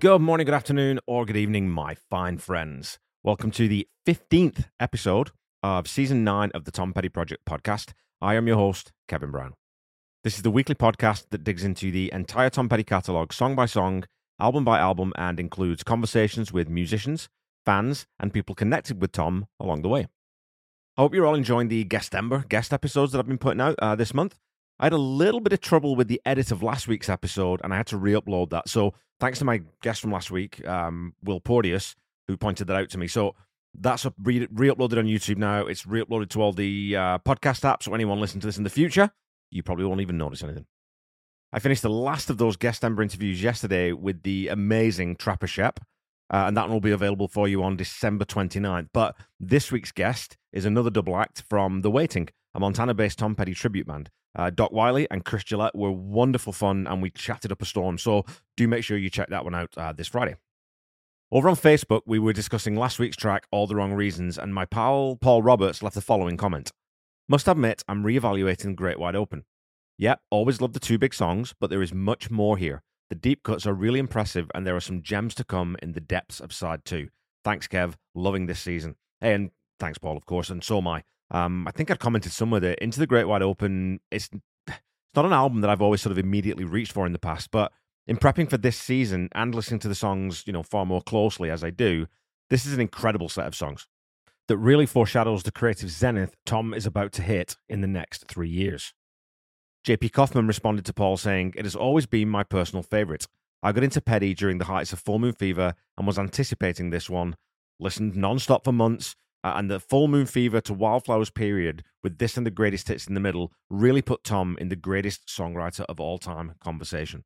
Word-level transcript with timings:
Good 0.00 0.22
morning, 0.22 0.46
good 0.46 0.54
afternoon, 0.54 0.98
or 1.06 1.26
good 1.26 1.36
evening, 1.36 1.68
my 1.68 1.94
fine 1.94 2.38
friends. 2.38 2.98
Welcome 3.22 3.50
to 3.50 3.68
the 3.68 3.86
15th 4.06 4.70
episode 4.80 5.30
of 5.62 5.86
season 5.86 6.24
9 6.24 6.52
of 6.54 6.64
the 6.64 6.70
Tom 6.70 6.94
Petty 6.94 7.10
Project 7.10 7.44
podcast. 7.44 7.92
I 8.18 8.34
am 8.36 8.46
your 8.46 8.56
host, 8.56 8.92
Kevin 9.08 9.30
Brown. 9.30 9.52
This 10.24 10.36
is 10.36 10.42
the 10.42 10.50
weekly 10.50 10.74
podcast 10.74 11.26
that 11.32 11.44
digs 11.44 11.64
into 11.64 11.90
the 11.90 12.10
entire 12.14 12.48
Tom 12.48 12.66
Petty 12.70 12.82
catalogue, 12.82 13.34
song 13.34 13.54
by 13.54 13.66
song, 13.66 14.04
album 14.40 14.64
by 14.64 14.78
album, 14.78 15.12
and 15.16 15.38
includes 15.38 15.82
conversations 15.82 16.50
with 16.50 16.70
musicians, 16.70 17.28
fans, 17.66 18.06
and 18.18 18.32
people 18.32 18.54
connected 18.54 19.02
with 19.02 19.12
Tom 19.12 19.48
along 19.60 19.82
the 19.82 19.90
way. 19.90 20.08
I 20.96 21.02
hope 21.02 21.12
you're 21.12 21.26
all 21.26 21.34
enjoying 21.34 21.68
the 21.68 21.84
Guestember 21.84 22.48
guest 22.48 22.72
episodes 22.72 23.12
that 23.12 23.18
I've 23.18 23.28
been 23.28 23.36
putting 23.36 23.60
out 23.60 23.74
uh, 23.80 23.96
this 23.96 24.14
month. 24.14 24.38
I 24.78 24.86
had 24.86 24.94
a 24.94 24.96
little 24.96 25.40
bit 25.40 25.52
of 25.52 25.60
trouble 25.60 25.94
with 25.94 26.08
the 26.08 26.22
edit 26.24 26.50
of 26.50 26.62
last 26.62 26.88
week's 26.88 27.10
episode, 27.10 27.60
and 27.62 27.74
I 27.74 27.76
had 27.76 27.86
to 27.88 27.98
re-upload 27.98 28.48
that. 28.48 28.66
So 28.66 28.94
thanks 29.20 29.38
to 29.38 29.44
my 29.44 29.62
guest 29.82 30.00
from 30.00 30.10
last 30.10 30.30
week, 30.30 30.66
um, 30.66 31.14
Will 31.22 31.40
Porteous, 31.40 31.94
who 32.26 32.36
pointed 32.36 32.66
that 32.66 32.76
out 32.76 32.90
to 32.90 32.98
me. 32.98 33.06
So 33.06 33.36
that's 33.78 34.06
re- 34.22 34.48
uploaded 34.48 34.98
on 34.98 35.04
YouTube 35.04 35.36
now. 35.36 35.66
It's 35.66 35.86
re-uploaded 35.86 36.30
to 36.30 36.42
all 36.42 36.52
the 36.52 36.96
uh, 36.96 37.18
podcast 37.18 37.62
apps. 37.62 37.84
So 37.84 37.94
anyone 37.94 38.20
listening 38.20 38.40
to 38.40 38.48
this 38.48 38.58
in 38.58 38.64
the 38.64 38.70
future, 38.70 39.10
you 39.50 39.62
probably 39.62 39.84
won't 39.84 40.00
even 40.00 40.18
notice 40.18 40.42
anything. 40.42 40.66
I 41.52 41.58
finished 41.58 41.82
the 41.82 41.90
last 41.90 42.30
of 42.30 42.38
those 42.38 42.56
Guestember 42.56 43.02
interviews 43.02 43.42
yesterday 43.42 43.92
with 43.92 44.22
the 44.22 44.48
amazing 44.48 45.16
Trapper 45.16 45.48
Shep, 45.48 45.80
uh, 46.32 46.44
and 46.46 46.56
that 46.56 46.62
one 46.62 46.72
will 46.72 46.80
be 46.80 46.92
available 46.92 47.26
for 47.26 47.48
you 47.48 47.62
on 47.62 47.76
December 47.76 48.24
29th. 48.24 48.88
But 48.92 49.16
this 49.40 49.72
week's 49.72 49.90
guest 49.90 50.36
is 50.52 50.64
another 50.64 50.90
double 50.90 51.16
act 51.16 51.42
from 51.48 51.80
The 51.80 51.90
Waiting, 51.90 52.28
a 52.54 52.60
Montana-based 52.60 53.18
Tom 53.18 53.34
Petty 53.34 53.54
tribute 53.54 53.86
band. 53.86 54.10
Uh, 54.36 54.50
Doc 54.50 54.72
Wiley 54.72 55.08
and 55.10 55.24
Chris 55.24 55.44
Gillette 55.44 55.74
were 55.74 55.90
wonderful 55.90 56.52
fun, 56.52 56.86
and 56.86 57.02
we 57.02 57.10
chatted 57.10 57.50
up 57.50 57.62
a 57.62 57.66
storm. 57.66 57.98
So 57.98 58.24
do 58.56 58.68
make 58.68 58.84
sure 58.84 58.96
you 58.96 59.10
check 59.10 59.28
that 59.30 59.44
one 59.44 59.54
out 59.54 59.70
uh, 59.76 59.92
this 59.92 60.08
Friday. 60.08 60.36
Over 61.32 61.48
on 61.48 61.56
Facebook, 61.56 62.02
we 62.06 62.18
were 62.18 62.32
discussing 62.32 62.76
last 62.76 62.98
week's 62.98 63.16
track, 63.16 63.46
All 63.52 63.66
the 63.66 63.76
Wrong 63.76 63.92
Reasons, 63.92 64.36
and 64.36 64.52
my 64.52 64.64
pal 64.64 65.16
Paul 65.20 65.42
Roberts 65.42 65.82
left 65.82 65.94
the 65.94 66.00
following 66.00 66.36
comment. 66.36 66.72
Must 67.28 67.46
admit, 67.46 67.84
I'm 67.88 68.04
re-evaluating 68.04 68.74
Great 68.74 68.98
Wide 68.98 69.14
Open. 69.14 69.44
Yep, 69.98 70.20
always 70.30 70.60
loved 70.60 70.74
the 70.74 70.80
two 70.80 70.98
big 70.98 71.14
songs, 71.14 71.54
but 71.60 71.70
there 71.70 71.82
is 71.82 71.94
much 71.94 72.30
more 72.30 72.56
here. 72.56 72.82
The 73.10 73.14
deep 73.16 73.42
cuts 73.42 73.66
are 73.66 73.74
really 73.74 74.00
impressive, 74.00 74.50
and 74.54 74.66
there 74.66 74.74
are 74.74 74.80
some 74.80 75.02
gems 75.02 75.34
to 75.36 75.44
come 75.44 75.76
in 75.82 75.92
the 75.92 76.00
depths 76.00 76.40
of 76.40 76.52
side 76.52 76.84
two. 76.84 77.08
Thanks, 77.44 77.68
Kev. 77.68 77.94
Loving 78.14 78.46
this 78.46 78.60
season. 78.60 78.96
Hey, 79.20 79.34
and 79.34 79.50
thanks, 79.78 79.98
Paul, 79.98 80.16
of 80.16 80.26
course, 80.26 80.50
and 80.50 80.64
so 80.64 80.78
am 80.78 80.88
I. 80.88 81.04
Um, 81.30 81.66
I 81.66 81.70
think 81.70 81.90
I'd 81.90 82.00
commented 82.00 82.32
somewhere 82.32 82.60
that 82.60 82.82
Into 82.82 82.98
the 82.98 83.06
Great 83.06 83.28
Wide 83.28 83.42
Open, 83.42 84.00
it's, 84.10 84.28
it's 84.66 84.78
not 85.14 85.24
an 85.24 85.32
album 85.32 85.60
that 85.60 85.70
I've 85.70 85.82
always 85.82 86.00
sort 86.00 86.12
of 86.12 86.18
immediately 86.18 86.64
reached 86.64 86.92
for 86.92 87.06
in 87.06 87.12
the 87.12 87.18
past, 87.18 87.50
but 87.50 87.72
in 88.06 88.16
prepping 88.16 88.50
for 88.50 88.56
this 88.56 88.76
season 88.76 89.28
and 89.32 89.54
listening 89.54 89.80
to 89.80 89.88
the 89.88 89.94
songs, 89.94 90.44
you 90.46 90.52
know, 90.52 90.62
far 90.62 90.84
more 90.84 91.02
closely 91.02 91.50
as 91.50 91.62
I 91.62 91.70
do, 91.70 92.06
this 92.48 92.66
is 92.66 92.74
an 92.74 92.80
incredible 92.80 93.28
set 93.28 93.46
of 93.46 93.54
songs 93.54 93.86
that 94.48 94.56
really 94.56 94.86
foreshadows 94.86 95.44
the 95.44 95.52
creative 95.52 95.90
zenith 95.90 96.34
Tom 96.44 96.74
is 96.74 96.84
about 96.84 97.12
to 97.12 97.22
hit 97.22 97.56
in 97.68 97.82
the 97.82 97.86
next 97.86 98.26
three 98.26 98.48
years. 98.48 98.92
JP 99.86 100.12
Kaufman 100.12 100.48
responded 100.48 100.84
to 100.86 100.92
Paul 100.92 101.16
saying, 101.16 101.54
It 101.56 101.64
has 101.64 101.76
always 101.76 102.06
been 102.06 102.28
my 102.28 102.42
personal 102.42 102.82
favourite. 102.82 103.28
I 103.62 103.70
got 103.70 103.84
into 103.84 104.00
Petty 104.00 104.34
during 104.34 104.58
the 104.58 104.64
heights 104.64 104.92
of 104.92 104.98
Full 104.98 105.20
Moon 105.20 105.32
Fever 105.34 105.74
and 105.96 106.06
was 106.06 106.18
anticipating 106.18 106.90
this 106.90 107.08
one, 107.08 107.36
listened 107.78 108.16
non-stop 108.16 108.64
for 108.64 108.72
months, 108.72 109.14
uh, 109.42 109.54
and 109.56 109.70
the 109.70 109.80
full 109.80 110.08
moon 110.08 110.26
fever 110.26 110.60
to 110.60 110.74
wildflowers 110.74 111.30
period 111.30 111.84
with 112.02 112.18
this 112.18 112.36
and 112.36 112.46
the 112.46 112.50
greatest 112.50 112.88
hits 112.88 113.06
in 113.06 113.14
the 113.14 113.20
middle 113.20 113.52
really 113.68 114.02
put 114.02 114.24
tom 114.24 114.56
in 114.60 114.68
the 114.68 114.76
greatest 114.76 115.26
songwriter 115.26 115.84
of 115.88 116.00
all 116.00 116.18
time 116.18 116.54
conversation. 116.62 117.24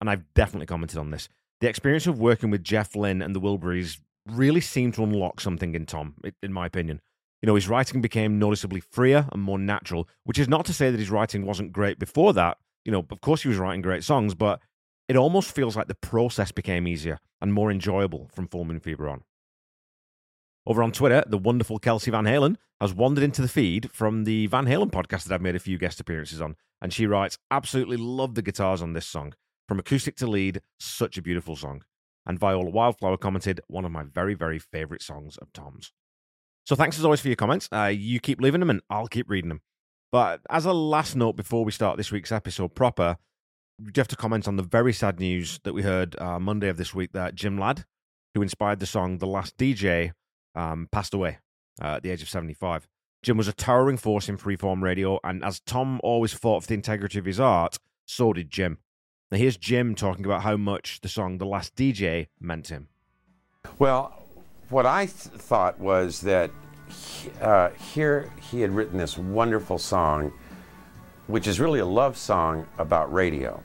And 0.00 0.10
i've 0.10 0.32
definitely 0.34 0.66
commented 0.66 0.98
on 0.98 1.10
this. 1.10 1.28
The 1.60 1.68
experience 1.68 2.06
of 2.06 2.18
working 2.18 2.50
with 2.50 2.62
jeff 2.62 2.94
lynne 2.94 3.22
and 3.22 3.34
the 3.34 3.40
wilburys 3.40 3.98
really 4.26 4.60
seemed 4.60 4.94
to 4.94 5.04
unlock 5.04 5.40
something 5.40 5.74
in 5.74 5.86
tom 5.86 6.14
in 6.42 6.52
my 6.52 6.66
opinion. 6.66 7.00
You 7.42 7.48
know 7.48 7.54
his 7.54 7.68
writing 7.68 8.00
became 8.00 8.38
noticeably 8.38 8.80
freer 8.80 9.28
and 9.32 9.42
more 9.42 9.58
natural 9.58 10.08
which 10.24 10.38
is 10.38 10.48
not 10.48 10.64
to 10.66 10.72
say 10.72 10.90
that 10.90 11.00
his 11.00 11.10
writing 11.10 11.44
wasn't 11.44 11.72
great 11.72 11.98
before 11.98 12.32
that. 12.34 12.58
You 12.84 12.92
know 12.92 13.04
of 13.10 13.20
course 13.20 13.42
he 13.42 13.48
was 13.48 13.58
writing 13.58 13.82
great 13.82 14.04
songs 14.04 14.34
but 14.34 14.60
it 15.08 15.16
almost 15.16 15.54
feels 15.54 15.76
like 15.76 15.86
the 15.86 15.94
process 15.94 16.50
became 16.50 16.88
easier 16.88 17.20
and 17.40 17.52
more 17.52 17.70
enjoyable 17.70 18.28
from 18.32 18.48
full 18.48 18.64
moon 18.64 18.80
fever 18.80 19.08
on 19.08 19.22
over 20.66 20.82
on 20.82 20.92
Twitter, 20.92 21.22
the 21.26 21.38
wonderful 21.38 21.78
Kelsey 21.78 22.10
Van 22.10 22.24
Halen 22.24 22.56
has 22.80 22.92
wandered 22.92 23.22
into 23.22 23.40
the 23.40 23.48
feed 23.48 23.90
from 23.92 24.24
the 24.24 24.46
Van 24.48 24.66
Halen 24.66 24.90
podcast 24.90 25.24
that 25.24 25.34
I've 25.34 25.42
made 25.42 25.54
a 25.54 25.60
few 25.60 25.78
guest 25.78 26.00
appearances 26.00 26.40
on. 26.40 26.56
And 26.82 26.92
she 26.92 27.06
writes, 27.06 27.38
Absolutely 27.50 27.96
love 27.96 28.34
the 28.34 28.42
guitars 28.42 28.82
on 28.82 28.92
this 28.92 29.06
song. 29.06 29.34
From 29.68 29.78
acoustic 29.78 30.16
to 30.16 30.26
lead, 30.26 30.60
such 30.78 31.16
a 31.16 31.22
beautiful 31.22 31.56
song. 31.56 31.82
And 32.26 32.38
Viola 32.38 32.70
Wildflower 32.70 33.16
commented, 33.16 33.60
One 33.68 33.84
of 33.84 33.92
my 33.92 34.02
very, 34.02 34.34
very 34.34 34.58
favorite 34.58 35.02
songs 35.02 35.36
of 35.38 35.52
Tom's. 35.52 35.92
So 36.66 36.74
thanks 36.74 36.98
as 36.98 37.04
always 37.04 37.20
for 37.20 37.28
your 37.28 37.36
comments. 37.36 37.68
Uh, 37.72 37.84
you 37.84 38.18
keep 38.18 38.40
leaving 38.40 38.60
them 38.60 38.70
and 38.70 38.82
I'll 38.90 39.06
keep 39.06 39.30
reading 39.30 39.48
them. 39.48 39.62
But 40.10 40.40
as 40.50 40.64
a 40.64 40.72
last 40.72 41.14
note 41.14 41.36
before 41.36 41.64
we 41.64 41.70
start 41.70 41.96
this 41.96 42.10
week's 42.10 42.32
episode 42.32 42.74
proper, 42.74 43.18
you 43.78 43.92
have 43.96 44.08
to 44.08 44.16
comment 44.16 44.48
on 44.48 44.56
the 44.56 44.62
very 44.64 44.92
sad 44.92 45.20
news 45.20 45.60
that 45.62 45.74
we 45.74 45.82
heard 45.82 46.18
uh, 46.18 46.40
Monday 46.40 46.68
of 46.68 46.76
this 46.76 46.94
week 46.94 47.12
that 47.12 47.36
Jim 47.36 47.56
Ladd, 47.56 47.84
who 48.34 48.42
inspired 48.42 48.80
the 48.80 48.86
song 48.86 49.18
The 49.18 49.26
Last 49.26 49.56
DJ, 49.56 50.12
um, 50.56 50.88
passed 50.90 51.14
away 51.14 51.38
uh, 51.80 51.96
at 51.96 52.02
the 52.02 52.10
age 52.10 52.22
of 52.22 52.28
75. 52.28 52.88
Jim 53.22 53.36
was 53.36 53.48
a 53.48 53.52
towering 53.52 53.96
force 53.96 54.28
in 54.28 54.36
freeform 54.38 54.82
radio, 54.82 55.20
and 55.22 55.44
as 55.44 55.60
Tom 55.60 56.00
always 56.02 56.32
fought 56.32 56.62
for 56.62 56.68
the 56.68 56.74
integrity 56.74 57.18
of 57.18 57.24
his 57.24 57.40
art, 57.40 57.78
so 58.04 58.32
did 58.32 58.50
Jim. 58.50 58.78
Now, 59.30 59.38
here's 59.38 59.56
Jim 59.56 59.94
talking 59.94 60.24
about 60.24 60.42
how 60.42 60.56
much 60.56 61.00
the 61.00 61.08
song 61.08 61.38
The 61.38 61.46
Last 61.46 61.74
DJ 61.74 62.28
meant 62.40 62.68
him. 62.68 62.88
Well, 63.78 64.22
what 64.68 64.86
I 64.86 65.06
th- 65.06 65.12
thought 65.12 65.80
was 65.80 66.20
that 66.20 66.50
he, 66.88 67.30
uh, 67.40 67.70
here 67.70 68.30
he 68.50 68.60
had 68.60 68.70
written 68.70 68.98
this 68.98 69.18
wonderful 69.18 69.78
song, 69.78 70.32
which 71.26 71.48
is 71.48 71.58
really 71.58 71.80
a 71.80 71.86
love 71.86 72.16
song 72.16 72.66
about 72.78 73.12
radio, 73.12 73.60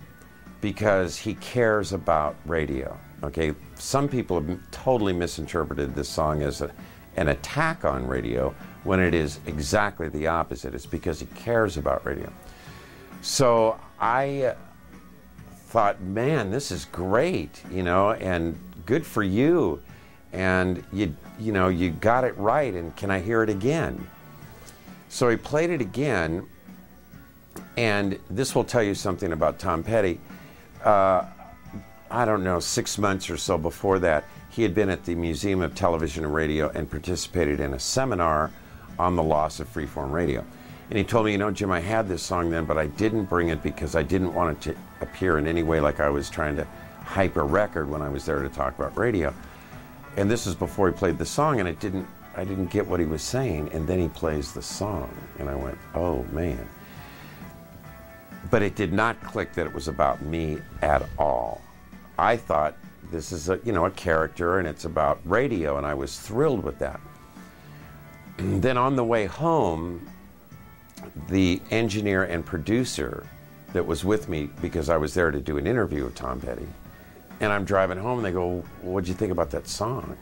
because 0.59 1.17
he 1.17 1.35
cares 1.35 1.93
about 1.93 2.35
radio. 2.45 2.97
Okay, 3.23 3.53
some 3.75 4.07
people 4.07 4.41
have 4.41 4.59
totally 4.71 5.13
misinterpreted 5.13 5.93
this 5.93 6.09
song 6.09 6.41
as 6.41 6.61
a, 6.61 6.71
an 7.17 7.27
attack 7.27 7.85
on 7.85 8.07
radio 8.07 8.53
when 8.83 8.99
it 8.99 9.13
is 9.13 9.39
exactly 9.45 10.09
the 10.09 10.25
opposite. 10.27 10.73
It's 10.73 10.87
because 10.87 11.19
he 11.19 11.27
cares 11.27 11.77
about 11.77 12.03
radio. 12.03 12.31
So 13.21 13.79
I 13.99 14.43
uh, 14.43 14.55
thought, 15.67 16.01
man, 16.01 16.49
this 16.49 16.71
is 16.71 16.85
great, 16.85 17.61
you 17.71 17.83
know, 17.83 18.13
and 18.13 18.57
good 18.87 19.05
for 19.05 19.21
you. 19.21 19.81
And 20.33 20.83
you, 20.91 21.15
you 21.39 21.51
know, 21.51 21.67
you 21.67 21.91
got 21.91 22.23
it 22.23 22.35
right. 22.37 22.73
And 22.73 22.95
can 22.95 23.11
I 23.11 23.19
hear 23.19 23.43
it 23.43 23.49
again? 23.49 24.07
So 25.09 25.29
he 25.29 25.35
played 25.35 25.69
it 25.69 25.81
again, 25.81 26.47
and 27.77 28.17
this 28.29 28.55
will 28.55 28.63
tell 28.63 28.81
you 28.81 28.95
something 28.95 29.33
about 29.33 29.59
Tom 29.59 29.83
Petty. 29.83 30.19
Uh, 30.83 31.25
I 32.11 32.25
don't 32.25 32.43
know, 32.43 32.59
six 32.59 32.97
months 32.97 33.29
or 33.29 33.37
so 33.37 33.57
before 33.57 33.99
that, 33.99 34.25
he 34.49 34.63
had 34.63 34.75
been 34.75 34.89
at 34.89 35.05
the 35.05 35.15
Museum 35.15 35.61
of 35.61 35.73
Television 35.73 36.25
and 36.25 36.33
Radio 36.33 36.69
and 36.69 36.89
participated 36.89 37.61
in 37.61 37.73
a 37.73 37.79
seminar 37.79 38.51
on 38.99 39.15
the 39.15 39.23
loss 39.23 39.61
of 39.61 39.73
freeform 39.73 40.11
radio. 40.11 40.43
And 40.89 40.97
he 40.97 41.05
told 41.05 41.25
me, 41.25 41.31
you 41.31 41.37
know, 41.37 41.51
Jim, 41.51 41.71
I 41.71 41.79
had 41.79 42.09
this 42.09 42.21
song 42.21 42.49
then, 42.49 42.65
but 42.65 42.77
I 42.77 42.87
didn't 42.87 43.25
bring 43.25 43.47
it 43.47 43.63
because 43.63 43.95
I 43.95 44.03
didn't 44.03 44.33
want 44.33 44.57
it 44.57 44.73
to 44.73 44.79
appear 44.99 45.37
in 45.37 45.47
any 45.47 45.63
way 45.63 45.79
like 45.79 46.01
I 46.01 46.09
was 46.09 46.29
trying 46.29 46.57
to 46.57 46.67
hype 47.05 47.37
a 47.37 47.43
record 47.43 47.89
when 47.89 48.01
I 48.01 48.09
was 48.09 48.25
there 48.25 48.41
to 48.41 48.49
talk 48.49 48.77
about 48.77 48.97
radio. 48.97 49.33
And 50.17 50.29
this 50.29 50.45
is 50.45 50.53
before 50.53 50.89
he 50.89 50.93
played 50.93 51.17
the 51.17 51.25
song, 51.25 51.61
and 51.61 51.69
it 51.69 51.79
didn't. 51.79 52.05
I 52.35 52.43
didn't 52.43 52.67
get 52.67 52.87
what 52.87 52.99
he 52.99 53.05
was 53.05 53.21
saying. 53.21 53.69
And 53.73 53.87
then 53.87 53.99
he 53.99 54.09
plays 54.09 54.53
the 54.53 54.61
song, 54.61 55.09
and 55.39 55.49
I 55.49 55.55
went, 55.55 55.77
oh 55.95 56.23
man. 56.31 56.67
But 58.49 58.61
it 58.61 58.75
did 58.75 58.91
not 58.91 59.21
click 59.23 59.53
that 59.53 59.65
it 59.65 59.73
was 59.73 59.87
about 59.87 60.21
me 60.21 60.59
at 60.81 61.03
all. 61.17 61.61
I 62.17 62.37
thought 62.37 62.75
this 63.11 63.31
is 63.31 63.49
a 63.49 63.59
you 63.63 63.71
know 63.73 63.85
a 63.85 63.91
character 63.91 64.59
and 64.59 64.67
it's 64.67 64.85
about 64.85 65.19
radio, 65.25 65.77
and 65.77 65.85
I 65.85 65.93
was 65.93 66.19
thrilled 66.19 66.63
with 66.63 66.79
that. 66.79 66.99
then 68.37 68.77
on 68.77 68.95
the 68.95 69.03
way 69.03 69.25
home, 69.25 70.07
the 71.29 71.61
engineer 71.71 72.23
and 72.23 72.45
producer 72.45 73.27
that 73.73 73.85
was 73.85 74.03
with 74.03 74.29
me 74.29 74.49
because 74.61 74.89
I 74.89 74.97
was 74.97 75.13
there 75.13 75.31
to 75.31 75.39
do 75.39 75.57
an 75.57 75.67
interview 75.67 76.03
with 76.05 76.15
Tom 76.15 76.39
Petty, 76.39 76.67
and 77.39 77.51
I'm 77.51 77.65
driving 77.65 77.97
home, 77.97 78.19
and 78.19 78.25
they 78.25 78.31
go, 78.31 78.63
"What'd 78.81 79.07
you 79.07 79.15
think 79.15 79.31
about 79.31 79.49
that 79.51 79.67
song?" 79.67 80.17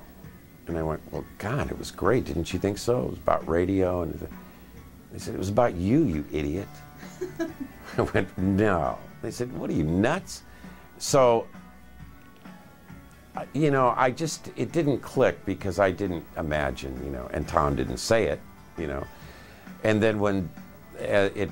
And 0.67 0.77
I 0.77 0.83
went, 0.83 1.01
"Well, 1.11 1.25
God, 1.37 1.69
it 1.71 1.77
was 1.77 1.91
great. 1.91 2.25
Didn't 2.25 2.53
you 2.53 2.59
think 2.59 2.77
so? 2.77 3.03
It 3.03 3.09
was 3.09 3.19
about 3.19 3.47
radio." 3.47 4.01
And 4.01 4.27
they 5.11 5.19
said, 5.19 5.35
"It 5.35 5.39
was 5.39 5.49
about 5.49 5.75
you, 5.75 6.03
you 6.03 6.25
idiot." 6.31 6.67
I 7.97 8.01
went, 8.01 8.37
"No." 8.37 8.97
They 9.21 9.31
said, 9.31 9.51
"What 9.57 9.69
are 9.69 9.73
you 9.73 9.83
nuts?" 9.83 10.43
So 10.97 11.47
you 13.53 13.71
know, 13.71 13.93
I 13.95 14.11
just, 14.11 14.49
it 14.55 14.71
didn't 14.71 14.99
click 14.99 15.45
because 15.45 15.79
I 15.79 15.91
didn't 15.91 16.25
imagine, 16.37 16.99
you 17.03 17.11
know, 17.11 17.29
and 17.33 17.47
Tom 17.47 17.75
didn't 17.75 17.97
say 17.97 18.25
it, 18.25 18.39
you 18.77 18.87
know. 18.87 19.05
And 19.83 20.01
then 20.01 20.19
when 20.19 20.49
uh, 20.99 21.29
it 21.35 21.49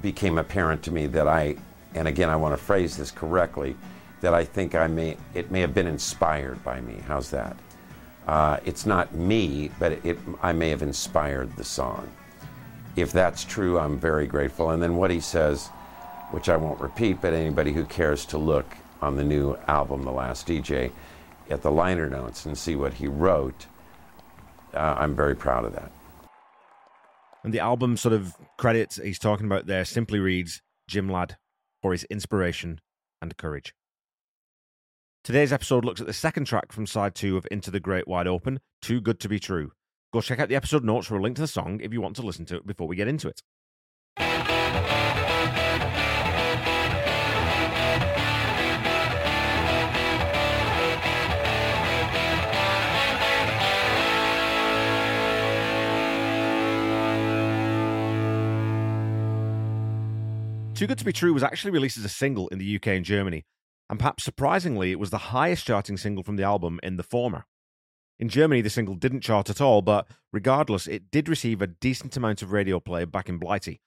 became 0.00 0.38
apparent 0.38 0.82
to 0.84 0.90
me 0.90 1.06
that 1.06 1.28
I, 1.28 1.56
and 1.94 2.08
again, 2.08 2.28
I 2.28 2.36
want 2.36 2.56
to 2.56 2.62
phrase 2.62 2.96
this 2.96 3.10
correctly, 3.10 3.76
that 4.20 4.34
I 4.34 4.44
think 4.44 4.74
I 4.74 4.86
may 4.86 5.16
it 5.34 5.50
may 5.50 5.60
have 5.60 5.74
been 5.74 5.86
inspired 5.86 6.62
by 6.64 6.80
me. 6.80 6.96
How's 7.06 7.30
that? 7.30 7.56
Uh, 8.26 8.58
it's 8.64 8.86
not 8.86 9.14
me, 9.14 9.70
but 9.78 9.92
it, 10.04 10.18
I 10.42 10.52
may 10.52 10.70
have 10.70 10.82
inspired 10.82 11.54
the 11.56 11.64
song. 11.64 12.08
If 12.94 13.10
that's 13.10 13.44
true, 13.44 13.78
I'm 13.78 13.98
very 13.98 14.26
grateful. 14.26 14.70
And 14.70 14.82
then 14.82 14.96
what 14.96 15.10
he 15.10 15.18
says, 15.18 15.68
which 16.30 16.48
I 16.48 16.56
won't 16.56 16.80
repeat, 16.80 17.20
but 17.20 17.32
anybody 17.32 17.72
who 17.72 17.84
cares 17.84 18.24
to 18.26 18.38
look 18.38 18.66
on 19.02 19.16
the 19.16 19.24
new 19.24 19.56
album, 19.66 20.04
The 20.04 20.12
Last 20.12 20.46
DJ, 20.46 20.92
at 21.50 21.62
the 21.62 21.70
liner 21.70 22.08
notes 22.08 22.46
and 22.46 22.56
see 22.56 22.76
what 22.76 22.94
he 22.94 23.08
wrote, 23.08 23.66
uh, 24.72 24.96
I'm 24.98 25.14
very 25.14 25.36
proud 25.36 25.64
of 25.64 25.74
that. 25.74 25.90
And 27.44 27.52
the 27.52 27.60
album 27.60 27.96
sort 27.96 28.14
of 28.14 28.34
credits 28.56 28.96
he's 28.96 29.18
talking 29.18 29.46
about 29.46 29.66
there 29.66 29.84
simply 29.84 30.20
reads 30.20 30.62
Jim 30.88 31.08
Ladd 31.08 31.36
for 31.82 31.92
his 31.92 32.04
inspiration 32.04 32.80
and 33.20 33.36
courage. 33.36 33.74
Today's 35.24 35.52
episode 35.52 35.84
looks 35.84 36.00
at 36.00 36.06
the 36.06 36.12
second 36.12 36.46
track 36.46 36.72
from 36.72 36.86
side 36.86 37.14
two 37.14 37.36
of 37.36 37.46
Into 37.50 37.70
the 37.70 37.80
Great 37.80 38.08
Wide 38.08 38.26
Open, 38.26 38.60
Too 38.80 39.00
Good 39.00 39.20
to 39.20 39.28
Be 39.28 39.38
True. 39.38 39.72
Go 40.12 40.20
check 40.20 40.38
out 40.38 40.48
the 40.48 40.56
episode 40.56 40.84
notes 40.84 41.06
for 41.06 41.16
a 41.16 41.22
link 41.22 41.36
to 41.36 41.42
the 41.42 41.48
song 41.48 41.80
if 41.80 41.92
you 41.92 42.00
want 42.00 42.16
to 42.16 42.22
listen 42.22 42.44
to 42.46 42.56
it 42.56 42.66
before 42.66 42.86
we 42.86 42.96
get 42.96 43.08
into 43.08 43.28
it. 43.28 43.42
Too 60.82 60.88
Good 60.88 60.98
to 60.98 61.04
Be 61.04 61.12
True 61.12 61.32
was 61.32 61.44
actually 61.44 61.70
released 61.70 61.96
as 61.96 62.04
a 62.04 62.08
single 62.08 62.48
in 62.48 62.58
the 62.58 62.74
UK 62.74 62.88
and 62.88 63.04
Germany, 63.04 63.44
and 63.88 64.00
perhaps 64.00 64.24
surprisingly, 64.24 64.90
it 64.90 64.98
was 64.98 65.10
the 65.10 65.30
highest 65.30 65.64
charting 65.64 65.96
single 65.96 66.24
from 66.24 66.34
the 66.34 66.42
album 66.42 66.80
in 66.82 66.96
the 66.96 67.04
former. 67.04 67.44
In 68.18 68.28
Germany, 68.28 68.62
the 68.62 68.68
single 68.68 68.96
didn't 68.96 69.20
chart 69.20 69.48
at 69.48 69.60
all, 69.60 69.80
but 69.80 70.08
regardless, 70.32 70.88
it 70.88 71.08
did 71.12 71.28
receive 71.28 71.62
a 71.62 71.68
decent 71.68 72.16
amount 72.16 72.42
of 72.42 72.50
radio 72.50 72.80
play 72.80 73.04
back 73.04 73.28
in 73.28 73.38
Blighty. 73.38 73.80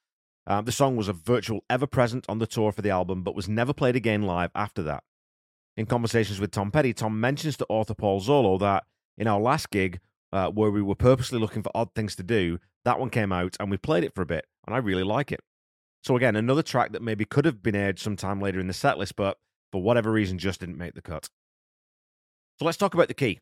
Um, 0.47 0.63
the 0.63 0.71
song 0.71 0.95
was 0.95 1.09
a 1.09 1.13
virtual 1.13 1.65
ever 1.69 1.85
present 1.85 2.23
on 2.29 2.39
the 2.39 2.47
tour 2.47 2.71
for 2.71 2.81
the 2.81 2.91
album, 2.91 3.23
but 3.23 3.35
was 3.35 3.49
never 3.49 3.73
played 3.73 3.97
again 3.97 4.21
live 4.21 4.51
after 4.55 4.81
that. 4.83 5.03
In 5.75 5.87
conversations 5.87 6.39
with 6.39 6.51
Tom 6.51 6.71
Petty, 6.71 6.93
Tom 6.93 7.19
mentions 7.19 7.57
to 7.57 7.65
author 7.67 7.93
Paul 7.93 8.21
Zollo 8.21 8.57
that 8.61 8.85
in 9.17 9.27
our 9.27 9.41
last 9.41 9.69
gig, 9.69 9.99
uh, 10.31 10.49
where 10.49 10.71
we 10.71 10.81
were 10.81 10.95
purposely 10.95 11.39
looking 11.39 11.61
for 11.61 11.73
odd 11.75 11.93
things 11.93 12.15
to 12.15 12.23
do, 12.23 12.57
that 12.85 13.01
one 13.01 13.09
came 13.09 13.33
out 13.33 13.57
and 13.59 13.69
we 13.69 13.75
played 13.75 14.05
it 14.05 14.15
for 14.15 14.21
a 14.21 14.25
bit, 14.25 14.45
and 14.65 14.73
I 14.73 14.77
really 14.77 15.03
like 15.03 15.33
it. 15.33 15.41
So 16.05 16.15
again, 16.15 16.35
another 16.35 16.61
track 16.61 16.91
that 16.91 17.01
maybe 17.01 17.25
could 17.25 17.45
have 17.45 17.63
been 17.63 17.75
aired 17.75 17.97
sometime 17.97 18.39
later 18.39 18.59
in 18.59 18.67
the 18.67 18.73
setlist, 18.73 19.13
but 19.17 19.39
for 19.71 19.81
whatever 19.81 20.11
reason 20.11 20.37
just 20.37 20.59
didn't 20.59 20.77
make 20.77 20.93
the 20.93 21.01
cut. 21.01 21.29
So 22.59 22.65
let's 22.65 22.77
talk 22.77 22.93
about 22.93 23.07
the 23.07 23.15
key, 23.15 23.39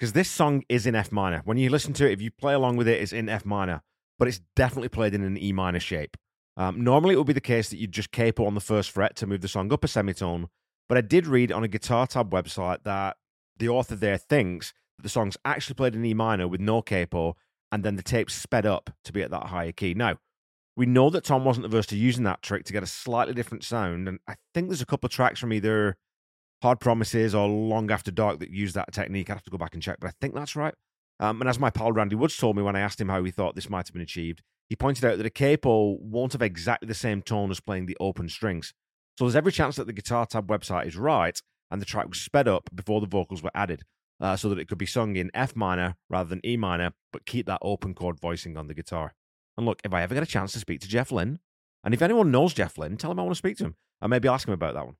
because 0.00 0.14
this 0.14 0.30
song 0.30 0.62
is 0.70 0.86
in 0.86 0.94
F 0.94 1.12
minor. 1.12 1.42
When 1.44 1.58
you 1.58 1.68
listen 1.68 1.92
to 1.92 2.08
it, 2.08 2.12
if 2.12 2.22
you 2.22 2.30
play 2.30 2.54
along 2.54 2.78
with 2.78 2.88
it, 2.88 3.02
it's 3.02 3.12
in 3.12 3.28
F 3.28 3.44
minor, 3.44 3.82
but 4.18 4.28
it's 4.28 4.40
definitely 4.56 4.88
played 4.88 5.12
in 5.12 5.24
an 5.24 5.36
E 5.36 5.52
minor 5.52 5.78
shape. 5.78 6.16
Um, 6.56 6.82
normally, 6.82 7.14
it 7.14 7.18
would 7.18 7.26
be 7.26 7.34
the 7.34 7.40
case 7.40 7.68
that 7.68 7.76
you'd 7.76 7.92
just 7.92 8.12
capo 8.12 8.46
on 8.46 8.54
the 8.54 8.62
first 8.62 8.90
fret 8.90 9.14
to 9.16 9.26
move 9.26 9.42
the 9.42 9.48
song 9.48 9.70
up 9.70 9.84
a 9.84 9.88
semitone, 9.88 10.48
but 10.88 10.96
I 10.96 11.02
did 11.02 11.26
read 11.26 11.52
on 11.52 11.64
a 11.64 11.68
Guitar 11.68 12.06
Tab 12.06 12.30
website 12.30 12.82
that 12.84 13.18
the 13.58 13.68
author 13.68 13.94
there 13.94 14.16
thinks 14.16 14.72
that 14.96 15.02
the 15.02 15.10
song's 15.10 15.36
actually 15.44 15.74
played 15.74 15.94
in 15.94 16.02
E 16.02 16.14
minor 16.14 16.48
with 16.48 16.62
no 16.62 16.80
capo, 16.80 17.36
and 17.70 17.84
then 17.84 17.96
the 17.96 18.02
tape's 18.02 18.32
sped 18.32 18.64
up 18.64 18.88
to 19.04 19.12
be 19.12 19.20
at 19.20 19.30
that 19.32 19.48
higher 19.48 19.72
key. 19.72 19.92
Now, 19.92 20.16
we 20.76 20.86
know 20.86 21.08
that 21.10 21.24
Tom 21.24 21.44
wasn't 21.44 21.66
averse 21.66 21.86
to 21.86 21.96
using 21.96 22.24
that 22.24 22.42
trick 22.42 22.64
to 22.64 22.72
get 22.72 22.82
a 22.82 22.86
slightly 22.86 23.34
different 23.34 23.64
sound, 23.64 24.08
and 24.08 24.18
I 24.28 24.36
think 24.54 24.68
there's 24.68 24.82
a 24.82 24.86
couple 24.86 25.06
of 25.06 25.12
tracks 25.12 25.40
from 25.40 25.52
either 25.52 25.96
Hard 26.62 26.80
Promises 26.80 27.34
or 27.34 27.48
Long 27.48 27.90
After 27.90 28.10
Dark 28.10 28.40
that 28.40 28.50
use 28.50 28.74
that 28.74 28.92
technique. 28.92 29.30
I'd 29.30 29.34
have 29.34 29.44
to 29.44 29.50
go 29.50 29.58
back 29.58 29.74
and 29.74 29.82
check, 29.82 29.98
but 30.00 30.08
I 30.08 30.12
think 30.20 30.34
that's 30.34 30.56
right. 30.56 30.74
Um, 31.18 31.40
and 31.40 31.48
as 31.48 31.58
my 31.58 31.70
pal 31.70 31.92
Randy 31.92 32.14
Woods 32.14 32.36
told 32.36 32.56
me 32.56 32.62
when 32.62 32.76
I 32.76 32.80
asked 32.80 33.00
him 33.00 33.08
how 33.08 33.24
he 33.24 33.30
thought 33.30 33.54
this 33.54 33.70
might 33.70 33.88
have 33.88 33.94
been 33.94 34.02
achieved, 34.02 34.42
he 34.68 34.76
pointed 34.76 35.04
out 35.04 35.16
that 35.16 35.26
a 35.26 35.30
capo 35.30 35.96
won't 36.00 36.32
have 36.32 36.42
exactly 36.42 36.86
the 36.86 36.94
same 36.94 37.22
tone 37.22 37.50
as 37.50 37.60
playing 37.60 37.86
the 37.86 37.96
open 38.00 38.28
strings. 38.28 38.74
So 39.18 39.24
there's 39.24 39.36
every 39.36 39.52
chance 39.52 39.76
that 39.76 39.86
the 39.86 39.94
Guitar 39.94 40.26
Tab 40.26 40.48
website 40.48 40.86
is 40.86 40.96
right 40.96 41.40
and 41.70 41.80
the 41.80 41.86
track 41.86 42.08
was 42.08 42.20
sped 42.20 42.46
up 42.46 42.68
before 42.74 43.00
the 43.00 43.06
vocals 43.06 43.42
were 43.42 43.50
added, 43.54 43.82
uh, 44.20 44.36
so 44.36 44.48
that 44.50 44.58
it 44.58 44.68
could 44.68 44.78
be 44.78 44.86
sung 44.86 45.16
in 45.16 45.30
F 45.32 45.56
minor 45.56 45.96
rather 46.10 46.28
than 46.28 46.44
E 46.44 46.56
minor, 46.56 46.92
but 47.12 47.24
keep 47.24 47.46
that 47.46 47.60
open 47.62 47.94
chord 47.94 48.20
voicing 48.20 48.56
on 48.56 48.66
the 48.66 48.74
guitar. 48.74 49.14
And 49.56 49.66
look, 49.66 49.80
if 49.84 49.92
I 49.92 50.02
ever 50.02 50.14
get 50.14 50.22
a 50.22 50.26
chance 50.26 50.52
to 50.52 50.58
speak 50.58 50.80
to 50.80 50.88
Jeff 50.88 51.10
Lynne, 51.10 51.38
and 51.82 51.94
if 51.94 52.02
anyone 52.02 52.30
knows 52.30 52.52
Jeff 52.52 52.78
Lynne, 52.78 52.96
tell 52.96 53.10
him 53.10 53.18
I 53.18 53.22
want 53.22 53.34
to 53.34 53.38
speak 53.38 53.56
to 53.58 53.64
him, 53.64 53.76
and 54.00 54.10
maybe 54.10 54.28
ask 54.28 54.46
him 54.46 54.54
about 54.54 54.74
that 54.74 54.86
one. 54.86 54.96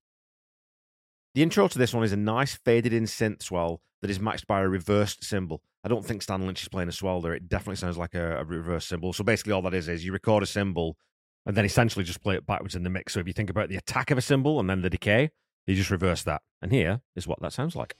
The 1.34 1.42
intro 1.42 1.68
to 1.68 1.78
this 1.78 1.92
one 1.92 2.04
is 2.04 2.12
a 2.12 2.16
nice 2.16 2.54
faded 2.54 2.92
in 2.92 3.04
synth 3.04 3.42
swell 3.42 3.82
that 4.00 4.10
is 4.10 4.20
matched 4.20 4.46
by 4.46 4.60
a 4.60 4.68
reversed 4.68 5.22
cymbal. 5.22 5.60
I 5.84 5.88
don't 5.88 6.04
think 6.04 6.22
Stan 6.22 6.46
Lynch 6.46 6.62
is 6.62 6.68
playing 6.68 6.88
a 6.88 6.92
swell 6.92 7.20
there. 7.20 7.34
It 7.34 7.48
definitely 7.48 7.76
sounds 7.76 7.98
like 7.98 8.14
a, 8.14 8.38
a 8.38 8.44
reverse 8.44 8.86
cymbal. 8.86 9.12
So 9.12 9.22
basically, 9.22 9.52
all 9.52 9.62
that 9.62 9.74
is 9.74 9.88
is 9.88 10.04
you 10.04 10.12
record 10.12 10.42
a 10.42 10.46
cymbal 10.46 10.96
and 11.44 11.56
then 11.56 11.64
essentially 11.64 12.04
just 12.04 12.22
play 12.22 12.34
it 12.34 12.46
backwards 12.46 12.74
in 12.74 12.82
the 12.82 12.90
mix. 12.90 13.12
So 13.12 13.20
if 13.20 13.26
you 13.26 13.32
think 13.32 13.50
about 13.50 13.68
the 13.68 13.76
attack 13.76 14.10
of 14.10 14.18
a 14.18 14.22
cymbal 14.22 14.58
and 14.58 14.68
then 14.68 14.82
the 14.82 14.90
decay, 14.90 15.30
you 15.66 15.74
just 15.74 15.90
reverse 15.90 16.22
that. 16.24 16.42
And 16.60 16.72
here 16.72 17.02
is 17.14 17.26
what 17.26 17.40
that 17.40 17.52
sounds 17.52 17.76
like. 17.76 17.94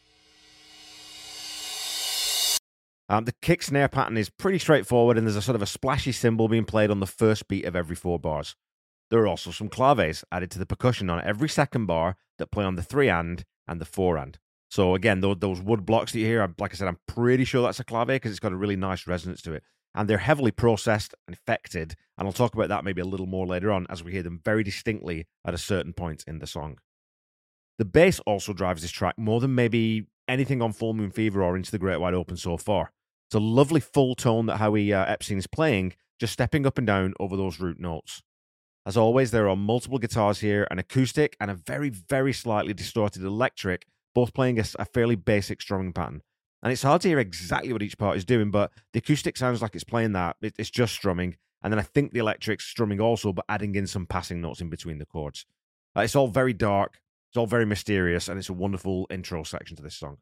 Um, 3.09 3.25
the 3.25 3.35
kick 3.41 3.63
snare 3.63 3.89
pattern 3.89 4.17
is 4.17 4.31
pretty 4.31 4.59
straightforward, 4.59 5.17
and 5.17 5.27
there's 5.27 5.37
a 5.37 5.43
sort 5.43 5.55
of 5.55 5.63
a 5.63 5.67
splashy 5.67 6.13
cymbal 6.13 6.49
being 6.49 6.65
played 6.65 6.91
on 6.91 7.01
the 7.01 7.07
first 7.07 7.47
beat 7.47 7.65
of 7.65 7.77
every 7.77 7.95
four 7.95 8.19
bars. 8.19 8.57
There 9.11 9.21
are 9.21 9.29
also 9.29 9.53
some 9.53 9.69
claves 9.69 10.25
added 10.33 10.51
to 10.53 10.59
the 10.59 10.67
percussion 10.67 11.09
on 11.09 11.23
every 11.23 11.49
second 11.49 11.87
bar 11.87 12.17
that 12.39 12.51
play 12.51 12.65
on 12.65 12.75
the 12.75 12.83
three 12.83 13.09
and 13.09 13.45
and 13.69 13.81
the 13.81 13.85
four 13.85 14.17
and. 14.17 14.39
So 14.69 14.95
again, 14.97 15.21
those, 15.21 15.37
those 15.39 15.63
wood 15.63 15.87
blocks 15.87 16.13
that 16.13 16.19
you 16.19 16.27
hear, 16.27 16.53
like 16.59 16.73
I 16.73 16.77
said, 16.77 16.89
I'm 16.89 16.99
pretty 17.07 17.45
sure 17.45 17.63
that's 17.63 17.81
a 17.81 17.85
clave 17.85 18.09
because 18.09 18.33
it's 18.33 18.41
got 18.41 18.53
a 18.53 18.57
really 18.57 18.77
nice 18.77 19.07
resonance 19.07 19.41
to 19.43 19.53
it. 19.53 19.63
And 19.95 20.11
they're 20.11 20.19
heavily 20.19 20.51
processed 20.51 21.15
and 21.27 21.35
affected, 21.35 21.95
and 22.19 22.27
I'll 22.27 22.33
talk 22.33 22.55
about 22.55 22.69
that 22.69 22.85
maybe 22.85 23.01
a 23.01 23.07
little 23.07 23.27
more 23.27 23.47
later 23.47 23.73
on 23.73 23.87
as 23.89 24.05
we 24.05 24.13
hear 24.13 24.23
them 24.23 24.41
very 24.45 24.63
distinctly 24.63 25.27
at 25.47 25.55
a 25.55 25.59
certain 25.59 25.95
point 25.95 26.25
in 26.27 26.39
the 26.41 26.47
song. 26.47 26.79
The 27.79 27.87
bass 27.87 28.21
also 28.21 28.53
drives 28.53 28.83
this 28.83 28.91
track 28.91 29.17
more 29.17 29.41
than 29.41 29.55
maybe 29.55 30.07
anything 30.29 30.61
on 30.61 30.73
Full 30.73 30.93
Moon 30.93 31.11
Fever 31.11 31.43
or 31.43 31.57
Into 31.57 31.71
the 31.71 31.79
Great 31.79 32.01
Wide 32.01 32.13
Open 32.13 32.37
so 32.37 32.57
far. 32.57 32.93
It's 33.29 33.35
a 33.35 33.41
lovely 33.41 33.81
full 33.81 34.15
tone 34.15 34.47
that 34.47 34.59
Howie 34.59 34.93
uh, 34.93 35.05
Epstein 35.05 35.39
is 35.39 35.47
playing, 35.47 35.95
just 36.21 36.33
stepping 36.33 36.65
up 36.65 36.79
and 36.79 36.87
down 36.87 37.15
over 37.19 37.37
those 37.37 37.59
root 37.59 37.81
notes. 37.81 38.23
As 38.87 38.97
always, 38.97 39.33
there 39.33 39.49
are 39.49 39.57
multiple 39.57 39.99
guitars 39.99 40.39
here, 40.39 40.69
an 40.71 40.79
acoustic 40.79 41.37
and 41.41 41.51
a 41.51 41.55
very, 41.55 41.91
very 41.91 42.33
slightly 42.33 42.73
distorted 42.73 43.25
electric, 43.25 43.85
both 44.15 44.33
playing 44.33 44.61
a, 44.61 44.65
a 44.79 44.85
fairly 44.85 45.17
basic 45.17 45.61
strumming 45.61 45.93
pattern. 45.93 46.23
And 46.63 46.73
it's 46.73 46.85
hard 46.85 47.03
to 47.03 47.09
hear 47.09 47.19
exactly 47.19 47.73
what 47.73 47.83
each 47.83 47.99
part 47.99 48.17
is 48.17 48.25
doing, 48.25 48.53
but 48.53 48.71
the 48.93 49.01
acoustic 49.01 49.37
sounds 49.37 49.61
like 49.61 49.75
it's 49.75 49.85
playing 49.85 50.13
that. 50.13 50.37
It, 50.41 50.55
it's 50.57 50.71
just 50.71 50.95
strumming. 50.95 51.37
And 51.63 51.73
then 51.73 51.81
I 51.81 51.83
think 51.83 52.13
the 52.13 52.21
electric's 52.21 52.65
strumming 52.65 53.01
also, 53.01 53.33
but 53.33 53.45
adding 53.49 53.75
in 53.75 53.89
some 53.89 54.07
passing 54.07 54.41
notes 54.41 54.61
in 54.61 54.71
between 54.71 54.99
the 54.99 55.07
chords. 55.07 55.47
Uh, 55.97 56.03
it's 56.03 56.15
all 56.15 56.29
very 56.29 56.53
dark, 56.53 57.01
it's 57.29 57.37
all 57.37 57.47
very 57.47 57.67
mysterious, 57.67 58.29
and 58.29 58.39
it's 58.39 58.49
a 58.49 58.53
wonderful 58.53 59.09
intro 59.11 59.43
section 59.43 59.77
to 59.77 59.83
this 59.83 59.97
song. 59.97 60.19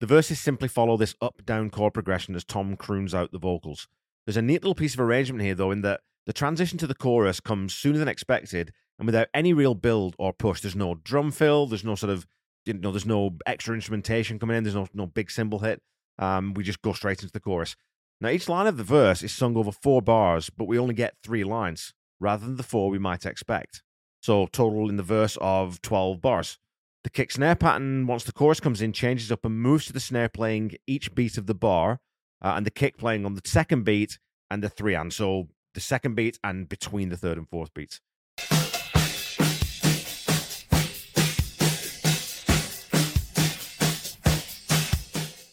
The 0.00 0.06
verses 0.06 0.40
simply 0.40 0.68
follow 0.68 0.96
this 0.96 1.14
up 1.20 1.44
down 1.44 1.68
chord 1.68 1.92
progression 1.92 2.34
as 2.34 2.44
Tom 2.44 2.74
croons 2.74 3.14
out 3.14 3.32
the 3.32 3.38
vocals. 3.38 3.86
There's 4.24 4.38
a 4.38 4.42
neat 4.42 4.62
little 4.62 4.74
piece 4.74 4.94
of 4.94 5.00
arrangement 5.00 5.42
here, 5.42 5.54
though, 5.54 5.70
in 5.70 5.82
that 5.82 6.00
the 6.26 6.32
transition 6.32 6.78
to 6.78 6.86
the 6.86 6.94
chorus 6.94 7.38
comes 7.38 7.74
sooner 7.74 7.98
than 7.98 8.08
expected 8.08 8.72
and 8.98 9.06
without 9.06 9.28
any 9.34 9.52
real 9.52 9.74
build 9.74 10.14
or 10.18 10.32
push. 10.32 10.60
There's 10.60 10.76
no 10.76 10.94
drum 11.04 11.30
fill, 11.30 11.66
there's 11.66 11.84
no 11.84 11.94
sort 11.94 12.12
of, 12.12 12.26
you 12.64 12.74
know, 12.74 12.92
there's 12.92 13.06
no 13.06 13.36
extra 13.46 13.74
instrumentation 13.74 14.38
coming 14.38 14.56
in, 14.56 14.64
there's 14.64 14.74
no, 14.74 14.86
no 14.94 15.06
big 15.06 15.30
cymbal 15.30 15.58
hit. 15.58 15.82
Um, 16.18 16.54
we 16.54 16.64
just 16.64 16.82
go 16.82 16.92
straight 16.92 17.20
into 17.20 17.32
the 17.32 17.40
chorus. 17.40 17.76
Now, 18.22 18.28
each 18.28 18.48
line 18.48 18.66
of 18.66 18.76
the 18.76 18.84
verse 18.84 19.22
is 19.22 19.32
sung 19.32 19.56
over 19.56 19.72
four 19.72 20.02
bars, 20.02 20.50
but 20.50 20.68
we 20.68 20.78
only 20.78 20.94
get 20.94 21.16
three 21.22 21.44
lines 21.44 21.94
rather 22.20 22.44
than 22.44 22.56
the 22.56 22.62
four 22.62 22.90
we 22.90 22.98
might 22.98 23.24
expect. 23.24 23.82
So, 24.22 24.46
total 24.46 24.88
in 24.90 24.96
the 24.96 25.02
verse 25.02 25.38
of 25.40 25.80
12 25.82 26.20
bars. 26.20 26.58
The 27.02 27.08
kick 27.08 27.30
snare 27.32 27.54
pattern, 27.54 28.06
once 28.06 28.24
the 28.24 28.32
chorus 28.32 28.60
comes 28.60 28.82
in, 28.82 28.92
changes 28.92 29.32
up 29.32 29.46
and 29.46 29.58
moves 29.58 29.86
to 29.86 29.92
the 29.94 30.00
snare 30.00 30.28
playing 30.28 30.72
each 30.86 31.14
beat 31.14 31.38
of 31.38 31.46
the 31.46 31.54
bar, 31.54 32.00
uh, 32.42 32.52
and 32.56 32.66
the 32.66 32.70
kick 32.70 32.98
playing 32.98 33.24
on 33.24 33.32
the 33.32 33.40
second 33.42 33.84
beat 33.84 34.18
and 34.50 34.62
the 34.62 34.68
three 34.68 34.94
and. 34.94 35.10
So 35.10 35.48
the 35.72 35.80
second 35.80 36.14
beat 36.14 36.38
and 36.44 36.68
between 36.68 37.08
the 37.08 37.16
third 37.16 37.38
and 37.38 37.48
fourth 37.48 37.72
beats. 37.72 38.02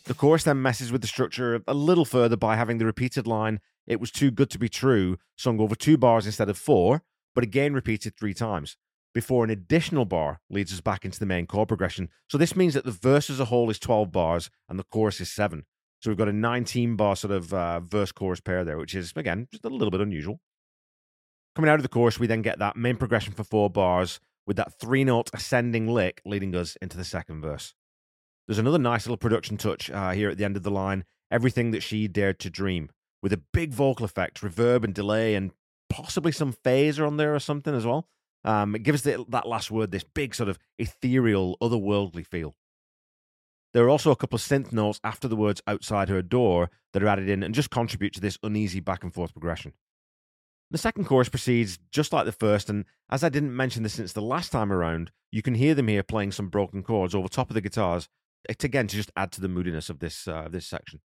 The 0.03 0.13
chorus 0.13 0.43
then 0.43 0.61
messes 0.61 0.91
with 0.91 0.99
the 0.99 1.07
structure 1.07 1.63
a 1.65 1.73
little 1.73 2.05
further 2.05 2.35
by 2.35 2.57
having 2.57 2.77
the 2.77 2.85
repeated 2.85 3.25
line, 3.25 3.61
It 3.85 4.01
was 4.01 4.11
too 4.11 4.31
good 4.31 4.49
to 4.49 4.59
be 4.59 4.67
true, 4.67 5.17
sung 5.37 5.61
over 5.61 5.75
two 5.75 5.97
bars 5.97 6.25
instead 6.25 6.49
of 6.49 6.57
four, 6.57 7.03
but 7.33 7.45
again 7.45 7.73
repeated 7.73 8.17
three 8.17 8.33
times 8.33 8.75
before 9.13 9.43
an 9.43 9.49
additional 9.49 10.05
bar 10.05 10.39
leads 10.49 10.73
us 10.73 10.81
back 10.81 11.05
into 11.05 11.19
the 11.19 11.25
main 11.25 11.47
chord 11.47 11.67
progression. 11.67 12.09
So 12.29 12.37
this 12.37 12.55
means 12.55 12.73
that 12.73 12.85
the 12.85 12.91
verse 12.91 13.29
as 13.29 13.39
a 13.39 13.45
whole 13.45 13.69
is 13.69 13.79
12 13.79 14.11
bars 14.11 14.49
and 14.69 14.77
the 14.77 14.83
chorus 14.83 15.21
is 15.21 15.31
seven. 15.31 15.65
So 16.01 16.09
we've 16.09 16.17
got 16.17 16.27
a 16.27 16.33
19 16.33 16.95
bar 16.95 17.15
sort 17.15 17.33
of 17.33 17.53
uh, 17.53 17.79
verse 17.79 18.11
chorus 18.11 18.39
pair 18.39 18.63
there, 18.63 18.77
which 18.77 18.93
is, 18.93 19.13
again, 19.15 19.47
just 19.51 19.65
a 19.65 19.69
little 19.69 19.91
bit 19.91 20.01
unusual. 20.01 20.39
Coming 21.55 21.69
out 21.69 21.79
of 21.79 21.83
the 21.83 21.89
chorus, 21.89 22.19
we 22.19 22.27
then 22.27 22.43
get 22.43 22.59
that 22.59 22.75
main 22.75 22.97
progression 22.97 23.33
for 23.33 23.43
four 23.43 23.69
bars 23.69 24.19
with 24.45 24.57
that 24.57 24.79
three 24.79 25.03
note 25.03 25.29
ascending 25.33 25.87
lick 25.87 26.21
leading 26.23 26.55
us 26.55 26.77
into 26.81 26.97
the 26.97 27.03
second 27.03 27.41
verse. 27.41 27.73
There's 28.47 28.59
another 28.59 28.77
nice 28.77 29.05
little 29.05 29.17
production 29.17 29.57
touch 29.57 29.89
uh, 29.89 30.11
here 30.11 30.29
at 30.29 30.37
the 30.37 30.45
end 30.45 30.55
of 30.55 30.63
the 30.63 30.71
line 30.71 31.03
everything 31.29 31.71
that 31.71 31.83
she 31.83 32.07
dared 32.07 32.39
to 32.39 32.49
dream, 32.49 32.89
with 33.21 33.33
a 33.33 33.41
big 33.53 33.73
vocal 33.73 34.05
effect, 34.05 34.41
reverb 34.41 34.83
and 34.83 34.93
delay, 34.93 35.35
and 35.35 35.51
possibly 35.89 36.31
some 36.31 36.53
phaser 36.53 37.05
on 37.05 37.17
there 37.17 37.35
or 37.35 37.39
something 37.39 37.75
as 37.75 37.85
well. 37.85 38.07
Um, 38.47 38.75
it 38.75 38.83
gives 38.83 39.01
the, 39.01 39.25
that 39.27 39.45
last 39.45 39.69
word 39.69 39.91
this 39.91 40.05
big 40.05 40.33
sort 40.33 40.47
of 40.47 40.57
ethereal, 40.79 41.57
otherworldly 41.61 42.25
feel. 42.25 42.55
There 43.73 43.83
are 43.83 43.89
also 43.89 44.09
a 44.09 44.15
couple 44.15 44.37
of 44.37 44.41
synth 44.41 44.71
notes 44.71 45.01
after 45.03 45.27
the 45.27 45.35
words 45.35 45.61
outside 45.67 46.07
her 46.07 46.21
door 46.21 46.69
that 46.93 47.03
are 47.03 47.07
added 47.07 47.27
in 47.27 47.43
and 47.43 47.53
just 47.53 47.69
contribute 47.69 48.13
to 48.13 48.21
this 48.21 48.39
uneasy 48.41 48.79
back 48.79 49.03
and 49.03 49.13
forth 49.13 49.33
progression. 49.33 49.73
The 50.71 50.77
second 50.77 51.05
chorus 51.05 51.27
proceeds 51.27 51.77
just 51.91 52.13
like 52.13 52.25
the 52.25 52.31
first, 52.31 52.69
and 52.69 52.85
as 53.09 53.21
I 53.21 53.29
didn't 53.29 53.55
mention 53.55 53.83
this 53.83 53.95
since 53.95 54.13
the 54.13 54.21
last 54.21 54.53
time 54.53 54.71
around, 54.71 55.11
you 55.29 55.41
can 55.41 55.55
hear 55.55 55.75
them 55.75 55.89
here 55.89 56.01
playing 56.01 56.31
some 56.31 56.47
broken 56.47 56.83
chords 56.83 57.13
over 57.13 57.27
top 57.27 57.49
of 57.49 57.53
the 57.53 57.61
guitars, 57.61 58.07
again 58.63 58.87
to 58.87 58.95
just 58.95 59.11
add 59.17 59.33
to 59.33 59.41
the 59.41 59.49
moodiness 59.49 59.89
of 59.89 59.99
this 59.99 60.25
uh, 60.25 60.47
this 60.49 60.65
section. 60.65 61.01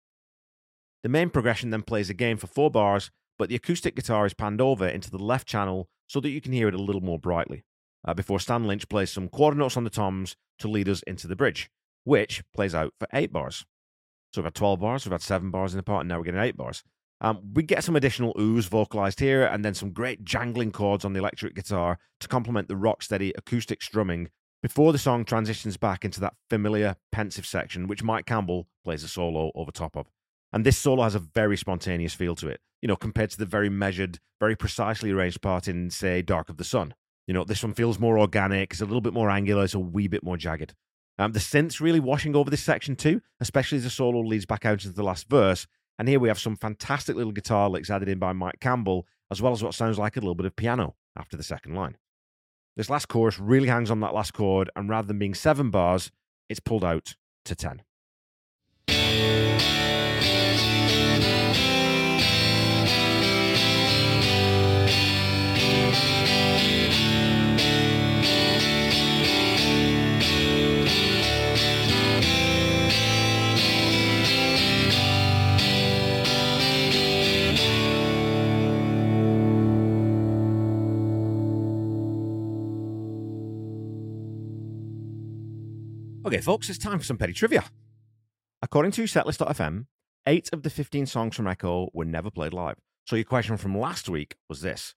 The 1.02 1.08
main 1.08 1.28
progression 1.28 1.70
then 1.70 1.82
plays 1.82 2.08
again 2.08 2.36
for 2.36 2.46
four 2.46 2.70
bars, 2.70 3.10
but 3.36 3.48
the 3.48 3.56
acoustic 3.56 3.96
guitar 3.96 4.26
is 4.26 4.34
panned 4.34 4.60
over 4.60 4.86
into 4.86 5.10
the 5.10 5.18
left 5.18 5.48
channel 5.48 5.88
so 6.12 6.20
that 6.20 6.28
you 6.28 6.42
can 6.42 6.52
hear 6.52 6.68
it 6.68 6.74
a 6.74 6.82
little 6.82 7.00
more 7.00 7.18
brightly, 7.18 7.64
uh, 8.04 8.12
before 8.12 8.38
Stan 8.38 8.66
Lynch 8.66 8.86
plays 8.86 9.10
some 9.10 9.30
quarter 9.30 9.56
notes 9.56 9.78
on 9.78 9.84
the 9.84 9.90
toms 9.90 10.36
to 10.58 10.68
lead 10.68 10.86
us 10.86 11.02
into 11.04 11.26
the 11.26 11.34
bridge, 11.34 11.70
which 12.04 12.42
plays 12.54 12.74
out 12.74 12.92
for 12.98 13.08
eight 13.14 13.32
bars. 13.32 13.64
So 14.32 14.42
we've 14.42 14.46
had 14.46 14.54
12 14.54 14.80
bars, 14.80 15.06
we've 15.06 15.12
had 15.12 15.22
seven 15.22 15.50
bars 15.50 15.72
in 15.72 15.78
the 15.78 15.82
part, 15.82 16.00
and 16.00 16.10
now 16.10 16.18
we're 16.18 16.24
getting 16.24 16.40
eight 16.40 16.56
bars. 16.56 16.82
Um, 17.22 17.40
we 17.54 17.62
get 17.62 17.82
some 17.82 17.96
additional 17.96 18.34
oohs 18.34 18.68
vocalized 18.68 19.20
here, 19.20 19.46
and 19.46 19.64
then 19.64 19.72
some 19.72 19.92
great 19.92 20.22
jangling 20.22 20.70
chords 20.70 21.06
on 21.06 21.14
the 21.14 21.20
electric 21.20 21.54
guitar 21.54 21.98
to 22.20 22.28
complement 22.28 22.68
the 22.68 22.76
rock 22.76 23.02
steady 23.02 23.32
acoustic 23.38 23.80
strumming 23.80 24.28
before 24.62 24.92
the 24.92 24.98
song 24.98 25.24
transitions 25.24 25.78
back 25.78 26.04
into 26.04 26.20
that 26.20 26.34
familiar 26.50 26.96
pensive 27.10 27.46
section, 27.46 27.86
which 27.86 28.02
Mike 28.02 28.26
Campbell 28.26 28.68
plays 28.84 29.02
a 29.02 29.08
solo 29.08 29.50
over 29.54 29.70
top 29.70 29.96
of. 29.96 30.08
And 30.52 30.66
this 30.66 30.78
solo 30.78 31.02
has 31.02 31.14
a 31.14 31.18
very 31.18 31.56
spontaneous 31.56 32.14
feel 32.14 32.34
to 32.36 32.48
it, 32.48 32.60
you 32.80 32.88
know, 32.88 32.96
compared 32.96 33.30
to 33.30 33.38
the 33.38 33.46
very 33.46 33.70
measured, 33.70 34.18
very 34.38 34.54
precisely 34.54 35.10
arranged 35.10 35.40
part 35.40 35.66
in, 35.66 35.90
say, 35.90 36.20
Dark 36.22 36.48
of 36.48 36.56
the 36.58 36.64
Sun. 36.64 36.94
You 37.26 37.34
know, 37.34 37.44
this 37.44 37.62
one 37.62 37.72
feels 37.72 37.98
more 37.98 38.18
organic, 38.18 38.72
it's 38.72 38.80
a 38.80 38.86
little 38.86 39.00
bit 39.00 39.14
more 39.14 39.30
angular, 39.30 39.64
it's 39.64 39.74
a 39.74 39.78
wee 39.78 40.08
bit 40.08 40.24
more 40.24 40.36
jagged. 40.36 40.74
Um, 41.18 41.32
the 41.32 41.40
synth's 41.40 41.80
really 41.80 42.00
washing 42.00 42.34
over 42.34 42.50
this 42.50 42.62
section 42.62 42.96
too, 42.96 43.22
especially 43.40 43.78
as 43.78 43.84
the 43.84 43.90
solo 43.90 44.20
leads 44.20 44.46
back 44.46 44.64
out 44.64 44.84
into 44.84 44.96
the 44.96 45.04
last 45.04 45.28
verse. 45.28 45.66
And 45.98 46.08
here 46.08 46.18
we 46.18 46.28
have 46.28 46.38
some 46.38 46.56
fantastic 46.56 47.16
little 47.16 47.32
guitar 47.32 47.68
licks 47.68 47.90
added 47.90 48.08
in 48.08 48.18
by 48.18 48.32
Mike 48.32 48.60
Campbell, 48.60 49.06
as 49.30 49.40
well 49.40 49.52
as 49.52 49.62
what 49.62 49.74
sounds 49.74 49.98
like 49.98 50.16
a 50.16 50.20
little 50.20 50.34
bit 50.34 50.46
of 50.46 50.56
piano 50.56 50.96
after 51.16 51.36
the 51.36 51.42
second 51.42 51.74
line. 51.74 51.96
This 52.76 52.90
last 52.90 53.06
chorus 53.06 53.38
really 53.38 53.68
hangs 53.68 53.90
on 53.90 54.00
that 54.00 54.14
last 54.14 54.32
chord, 54.32 54.70
and 54.74 54.88
rather 54.88 55.06
than 55.06 55.18
being 55.18 55.34
seven 55.34 55.70
bars, 55.70 56.10
it's 56.48 56.60
pulled 56.60 56.84
out 56.84 57.14
to 57.44 57.54
ten. 57.54 57.82
Okay, 86.32 86.40
folks, 86.40 86.70
it's 86.70 86.78
time 86.78 86.98
for 86.98 87.04
some 87.04 87.18
petty 87.18 87.34
trivia. 87.34 87.62
According 88.62 88.92
to 88.92 89.02
setlist.fm, 89.02 89.84
eight 90.26 90.48
of 90.50 90.62
the 90.62 90.70
15 90.70 91.04
songs 91.04 91.36
from 91.36 91.46
Echo 91.46 91.90
were 91.92 92.06
never 92.06 92.30
played 92.30 92.54
live. 92.54 92.76
So 93.06 93.16
your 93.16 93.26
question 93.26 93.58
from 93.58 93.76
last 93.76 94.08
week 94.08 94.36
was 94.48 94.62
this 94.62 94.94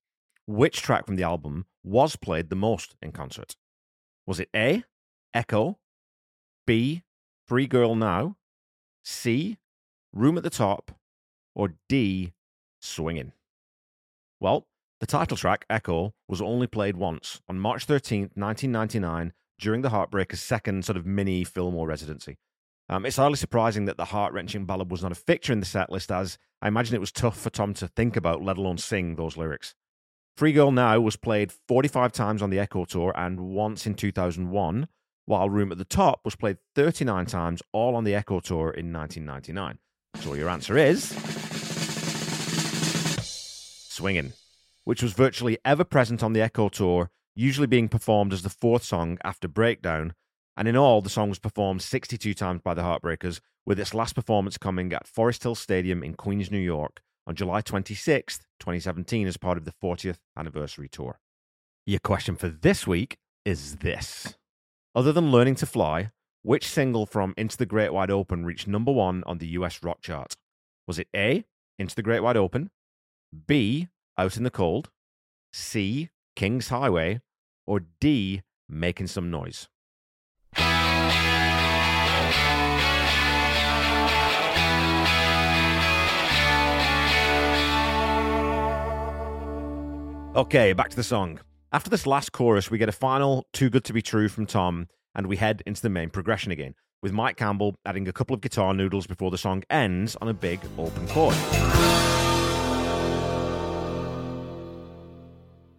Which 0.47 0.81
track 0.81 1.05
from 1.05 1.17
the 1.17 1.23
album 1.23 1.65
was 1.83 2.15
played 2.15 2.49
the 2.49 2.55
most 2.55 2.95
in 3.01 3.11
concert? 3.11 3.57
Was 4.25 4.39
it 4.39 4.47
A, 4.55 4.85
Echo, 5.33 5.77
B, 6.65 7.03
Free 7.49 7.67
Girl 7.67 7.95
Now, 7.95 8.37
C, 9.03 9.57
Room 10.13 10.37
at 10.37 10.43
the 10.43 10.49
Top, 10.49 10.97
or 11.53 11.73
D, 11.89 12.31
Swinging? 12.81 13.33
Well, 14.39 14.67
the 15.01 15.05
title 15.05 15.35
track, 15.35 15.65
Echo, 15.69 16.13
was 16.29 16.41
only 16.41 16.67
played 16.67 16.95
once 16.95 17.41
on 17.49 17.59
March 17.59 17.85
13th, 17.85 18.37
1999 18.37 19.33
during 19.59 19.81
the 19.81 19.89
Heartbreakers' 19.89 20.37
second 20.37 20.85
sort 20.85 20.97
of 20.97 21.05
mini 21.05 21.43
Fillmore 21.43 21.87
residency. 21.87 22.37
Um, 22.87 23.05
it's 23.05 23.17
hardly 23.17 23.37
surprising 23.37 23.85
that 23.85 23.97
the 23.97 24.05
heart 24.05 24.33
wrenching 24.33 24.65
ballad 24.65 24.91
was 24.91 25.01
not 25.01 25.11
a 25.11 25.15
fixture 25.15 25.53
in 25.53 25.59
the 25.59 25.65
set 25.65 25.91
list, 25.91 26.11
as 26.11 26.37
I 26.61 26.67
imagine 26.67 26.95
it 26.95 27.01
was 27.01 27.11
tough 27.11 27.39
for 27.39 27.49
Tom 27.49 27.73
to 27.75 27.87
think 27.87 28.15
about, 28.15 28.43
let 28.43 28.57
alone 28.57 28.77
sing 28.77 29.15
those 29.15 29.37
lyrics. 29.37 29.73
Free 30.37 30.51
Girl 30.51 30.71
Now 30.71 30.99
was 30.99 31.15
played 31.15 31.51
45 31.67 32.11
times 32.11 32.41
on 32.41 32.49
the 32.49 32.59
Echo 32.59 32.85
Tour 32.85 33.13
and 33.15 33.39
once 33.39 33.87
in 33.87 33.95
2001, 33.95 34.87
while 35.25 35.49
Room 35.49 35.71
at 35.71 35.77
the 35.77 35.85
Top 35.85 36.21
was 36.23 36.35
played 36.35 36.57
39 36.75 37.25
times, 37.25 37.61
all 37.71 37.95
on 37.95 38.03
the 38.03 38.13
Echo 38.13 38.39
Tour 38.39 38.69
in 38.69 38.91
1999. 38.93 39.79
So 40.21 40.33
your 40.33 40.49
answer 40.49 40.77
is. 40.77 41.05
Swinging, 43.89 44.33
which 44.83 45.01
was 45.01 45.13
virtually 45.13 45.57
ever 45.65 45.85
present 45.85 46.21
on 46.21 46.33
the 46.33 46.41
Echo 46.41 46.69
Tour 46.69 47.09
usually 47.35 47.67
being 47.67 47.89
performed 47.89 48.33
as 48.33 48.41
the 48.41 48.49
fourth 48.49 48.83
song 48.83 49.17
after 49.23 49.47
Breakdown. 49.47 50.13
And 50.57 50.67
in 50.67 50.77
all, 50.77 51.01
the 51.01 51.09
song 51.09 51.29
was 51.29 51.39
performed 51.39 51.81
62 51.81 52.33
times 52.33 52.61
by 52.63 52.73
the 52.73 52.81
Heartbreakers, 52.81 53.41
with 53.65 53.79
its 53.79 53.93
last 53.93 54.15
performance 54.15 54.57
coming 54.57 54.93
at 54.93 55.07
Forest 55.07 55.43
Hill 55.43 55.55
Stadium 55.55 56.03
in 56.03 56.13
Queens, 56.13 56.49
New 56.49 56.57
York 56.57 57.01
on 57.27 57.35
July 57.35 57.61
26th, 57.61 58.41
2017, 58.59 59.27
as 59.27 59.37
part 59.37 59.57
of 59.57 59.65
the 59.65 59.73
40th 59.83 60.19
anniversary 60.37 60.87
tour. 60.87 61.19
Your 61.85 61.99
question 61.99 62.35
for 62.35 62.49
this 62.49 62.87
week 62.87 63.17
is 63.43 63.77
this 63.77 64.35
Other 64.93 65.11
than 65.11 65.31
Learning 65.31 65.55
to 65.55 65.65
Fly, 65.65 66.11
which 66.43 66.67
single 66.67 67.05
from 67.05 67.33
Into 67.37 67.57
the 67.57 67.65
Great 67.65 67.91
Wide 67.91 68.11
Open 68.11 68.45
reached 68.45 68.67
number 68.67 68.91
one 68.91 69.23
on 69.25 69.39
the 69.39 69.47
US 69.47 69.83
rock 69.83 70.01
chart? 70.01 70.35
Was 70.87 70.99
it 70.99 71.07
A, 71.15 71.43
Into 71.79 71.95
the 71.95 72.03
Great 72.03 72.21
Wide 72.21 72.37
Open, 72.37 72.69
B, 73.47 73.89
Out 74.17 74.37
in 74.37 74.43
the 74.43 74.51
Cold, 74.51 74.89
C, 75.51 76.09
King's 76.35 76.67
Highway, 76.67 77.21
or 77.65 77.81
D, 77.99 78.41
making 78.67 79.07
some 79.07 79.31
noise? 79.31 79.67
Okay, 90.35 90.73
back 90.73 90.89
to 90.89 90.95
the 90.97 91.03
song. 91.03 91.39
After 91.71 91.89
this 91.89 92.05
last 92.05 92.33
chorus, 92.33 92.69
we 92.69 92.77
get 92.77 92.89
a 92.89 92.91
final 92.91 93.47
Too 93.53 93.69
Good 93.69 93.85
to 93.85 93.93
Be 93.93 94.01
True 94.01 94.27
from 94.27 94.45
Tom, 94.45 94.87
and 95.15 95.27
we 95.27 95.37
head 95.37 95.63
into 95.65 95.81
the 95.81 95.89
main 95.89 96.09
progression 96.09 96.51
again, 96.51 96.75
with 97.01 97.13
Mike 97.13 97.37
Campbell 97.37 97.75
adding 97.85 98.09
a 98.09 98.13
couple 98.13 98.33
of 98.33 98.41
guitar 98.41 98.73
noodles 98.73 99.07
before 99.07 99.31
the 99.31 99.37
song 99.37 99.63
ends 99.69 100.17
on 100.17 100.27
a 100.27 100.33
big 100.33 100.59
open 100.77 101.07
chord. 101.07 101.35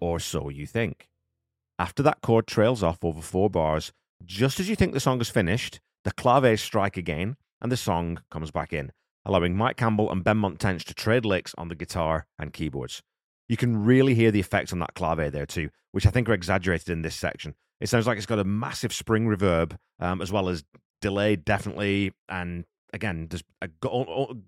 Or 0.01 0.19
so 0.21 0.49
you 0.49 0.67
think. 0.67 1.09
After 1.79 2.03
that 2.03 2.21
chord 2.23 2.47
trails 2.47 2.83
off 2.83 3.05
over 3.05 3.21
four 3.21 3.51
bars, 3.51 3.93
just 4.25 4.61
as 4.61 4.69
you 4.69 4.77
think 4.77 4.93
the 4.93 5.01
song 5.01 5.21
is 5.21 5.29
finished, 5.29 5.81
the 6.05 6.13
claves 6.13 6.63
strike 6.63 6.97
again 6.97 7.37
and 7.61 7.71
the 7.71 7.77
song 7.77 8.21
comes 8.31 8.51
back 8.51 8.73
in, 8.73 8.93
allowing 9.25 9.57
Mike 9.57 9.77
Campbell 9.77 10.11
and 10.11 10.25
Benmont 10.25 10.59
Tench 10.59 10.85
to 10.87 10.95
trade 10.95 11.25
licks 11.25 11.55
on 11.59 11.69
the 11.69 11.75
guitar 11.75 12.27
and 12.39 12.53
keyboards. 12.53 13.03
You 13.49 13.57
can 13.57 13.85
really 13.85 14.15
hear 14.15 14.31
the 14.31 14.41
effects 14.41 14.73
on 14.73 14.79
that 14.81 14.95
clave 14.95 15.33
there 15.33 15.47
too, 15.47 15.71
which 15.93 16.07
I 16.07 16.11
think 16.11 16.29
are 16.29 16.35
exaggerated 16.35 16.91
in 16.91 17.03
this 17.03 17.15
section. 17.15 17.55
It 17.81 17.89
sounds 17.89 18.07
like 18.07 18.17
it's 18.17 18.27
got 18.27 18.39
a 18.39 18.45
massive 18.45 18.93
spring 18.93 19.27
reverb, 19.27 19.77
um, 20.01 20.23
as 20.23 20.33
well 20.33 20.49
as 20.49 20.65
delay, 21.01 21.37
definitely, 21.37 22.13
and 22.29 22.65
again, 22.93 23.29
there's 23.29 23.45
a, 23.61 23.69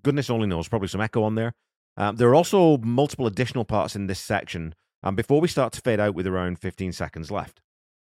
goodness 0.03 0.31
only 0.31 0.47
knows 0.47 0.69
probably 0.69 0.89
some 0.89 1.01
echo 1.01 1.23
on 1.23 1.35
there. 1.35 1.53
Um, 1.97 2.17
there 2.17 2.29
are 2.29 2.35
also 2.35 2.79
multiple 2.79 3.27
additional 3.27 3.65
parts 3.65 3.95
in 3.95 4.07
this 4.07 4.21
section 4.21 4.75
and 5.03 5.17
before 5.17 5.41
we 5.41 5.49
start 5.49 5.73
to 5.75 5.81
fade 5.81 6.01
out 6.01 6.15
with 6.15 6.27
around 6.27 6.59
15 6.59 6.93
seconds 6.93 7.31
left. 7.31 7.61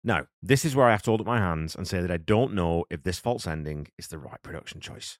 Now, 0.05 0.27
this 0.43 0.65
is 0.65 0.77
where 0.77 0.87
I 0.87 0.93
have 0.93 1.03
to 1.03 1.11
hold 1.11 1.21
up 1.21 1.27
my 1.27 1.39
hands 1.39 1.75
and 1.75 1.87
say 1.87 2.01
that 2.01 2.11
I 2.11 2.19
don't 2.19 2.55
know 2.55 2.85
if 2.89 3.03
this 3.03 3.19
false 3.19 3.47
ending 3.47 3.89
is 3.99 4.09
the 4.09 4.19
right 4.19 4.41
production 4.43 4.81
choice. 4.81 5.19